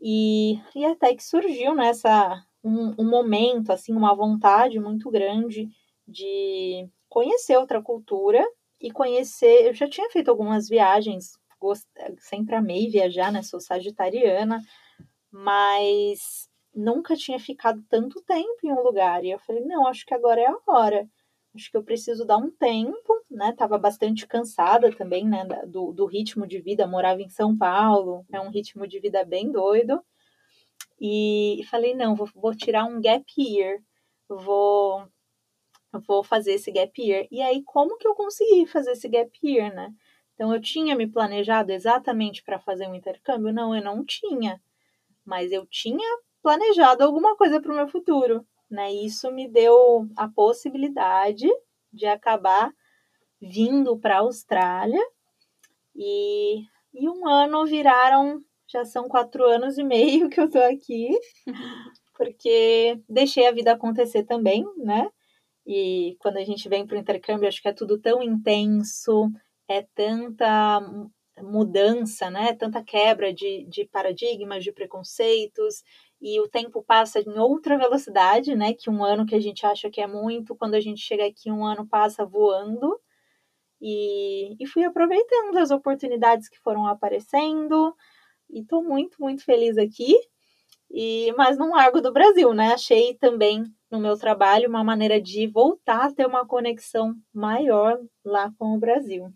[0.00, 5.68] E, e até que surgiu nessa um, um momento, assim, uma vontade muito grande
[6.06, 8.44] de conhecer outra cultura
[8.80, 9.68] e conhecer.
[9.68, 11.86] Eu já tinha feito algumas viagens, gost...
[12.18, 13.42] sempre amei viajar, né?
[13.42, 14.60] Sou sagitariana,
[15.30, 19.24] mas nunca tinha ficado tanto tempo em um lugar.
[19.24, 21.08] E eu falei, não, acho que agora é a hora.
[21.54, 23.52] Acho que eu preciso dar um tempo, né?
[23.52, 25.44] Tava bastante cansada também, né?
[25.66, 26.86] Do, do ritmo de vida.
[26.86, 30.02] Morava em São Paulo, é um ritmo de vida bem doido.
[31.00, 33.82] E falei, não, vou, vou tirar um gap year.
[34.28, 35.06] Vou,
[36.06, 37.26] vou fazer esse gap year.
[37.30, 39.92] E aí, como que eu consegui fazer esse gap year, né?
[40.34, 43.52] Então, eu tinha me planejado exatamente para fazer um intercâmbio?
[43.52, 44.60] Não, eu não tinha.
[45.24, 48.92] Mas eu tinha planejado alguma coisa para o meu futuro, né?
[48.92, 51.48] Isso me deu a possibilidade
[51.92, 52.72] de acabar
[53.40, 55.02] vindo para a Austrália
[55.94, 56.62] e,
[56.94, 61.10] e um ano viraram, já são quatro anos e meio que eu tô aqui,
[62.16, 65.10] porque deixei a vida acontecer também, né?
[65.66, 69.30] E quando a gente vem para o intercâmbio, acho que é tudo tão intenso,
[69.68, 70.80] é tanta
[71.40, 72.54] mudança, né?
[72.54, 75.82] Tanta quebra de, de paradigmas, de preconceitos,
[76.22, 78.72] e o tempo passa em outra velocidade, né?
[78.72, 81.50] Que um ano que a gente acha que é muito, quando a gente chega aqui,
[81.50, 82.96] um ano passa voando.
[83.80, 87.92] E, e fui aproveitando as oportunidades que foram aparecendo,
[88.48, 90.16] e estou muito, muito feliz aqui.
[90.88, 92.72] E, mas não largo do Brasil, né?
[92.72, 98.52] Achei também no meu trabalho uma maneira de voltar a ter uma conexão maior lá
[98.56, 99.32] com o Brasil.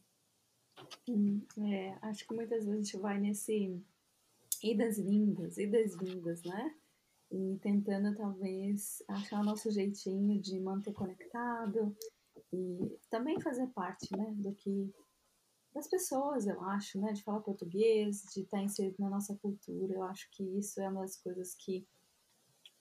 [1.09, 3.83] Hum, é, acho que muitas vezes a gente vai nesse
[4.63, 6.75] idas vindas, idas vindas, né?
[7.31, 11.97] E tentando talvez achar o nosso jeitinho de manter conectado
[12.53, 14.93] e também fazer parte, né, do que
[15.75, 19.93] das pessoas, eu acho, né, de falar português, de estar inserido na nossa cultura.
[19.93, 21.87] Eu acho que isso é uma das coisas que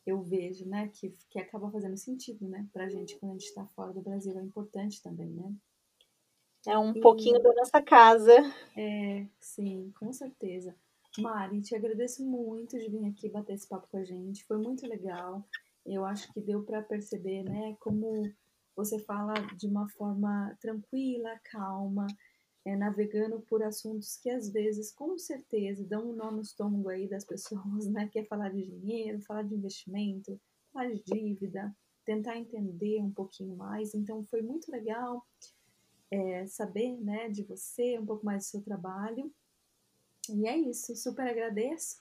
[0.06, 3.66] eu vejo, né, que, que acaba fazendo sentido, né, pra gente quando a gente está
[3.76, 4.38] fora do Brasil.
[4.38, 5.54] É importante também, né?
[6.68, 7.02] É um e...
[7.02, 8.34] pouquinho da nossa casa.
[8.78, 10.76] É, sim, com certeza.
[11.22, 14.46] Mari, te agradeço muito de vir aqui bater esse papo com a gente.
[14.46, 15.48] Foi muito legal.
[15.86, 18.24] Eu acho que deu para perceber, né, como
[18.76, 22.08] você fala de uma forma tranquila, calma,
[22.66, 27.08] é, navegando por assuntos que às vezes, com certeza, dão um nó no estômago aí
[27.08, 28.10] das pessoas, né?
[28.12, 30.40] Que é falar de dinheiro, falar de investimento,
[30.74, 33.94] falar de dívida, tentar entender um pouquinho mais.
[33.94, 35.26] Então, foi muito legal
[36.12, 39.32] é, saber, né, de você, um pouco mais do seu trabalho.
[40.34, 41.98] E é isso, super agradeço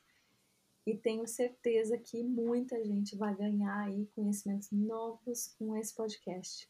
[0.86, 6.68] e tenho certeza que muita gente vai ganhar aí conhecimentos novos com esse podcast.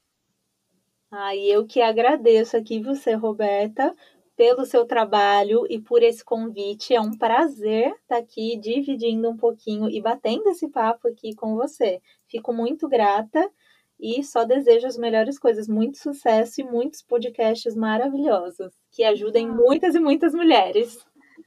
[1.11, 3.95] Ah, e eu que agradeço aqui você, Roberta,
[4.37, 6.95] pelo seu trabalho e por esse convite.
[6.95, 12.01] É um prazer estar aqui dividindo um pouquinho e batendo esse papo aqui com você.
[12.27, 13.49] Fico muito grata
[13.99, 19.53] e só desejo as melhores coisas, muito sucesso e muitos podcasts maravilhosos que ajudem ah.
[19.53, 20.99] muitas e muitas mulheres.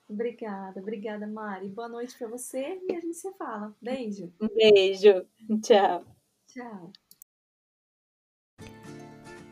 [0.10, 1.68] Obrigada, obrigada, Mari.
[1.68, 3.76] Boa noite para você e a gente se fala.
[3.82, 4.32] Beijo.
[4.41, 5.26] Um beijo.
[5.62, 6.05] Tchau.
[6.47, 6.91] Tchau.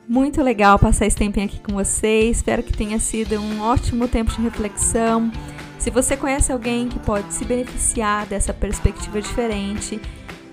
[0.07, 2.37] Muito legal passar esse tempinho aqui com vocês.
[2.37, 5.29] Espero que tenha sido um ótimo tempo de reflexão.
[5.77, 9.99] Se você conhece alguém que pode se beneficiar dessa perspectiva diferente,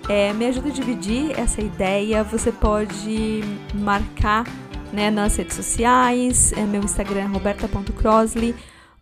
[0.09, 2.23] é, me ajuda a dividir essa ideia.
[2.25, 3.41] Você pode
[3.75, 4.43] marcar
[4.91, 8.53] né, nas redes sociais, é, meu Instagram é roberta.crossley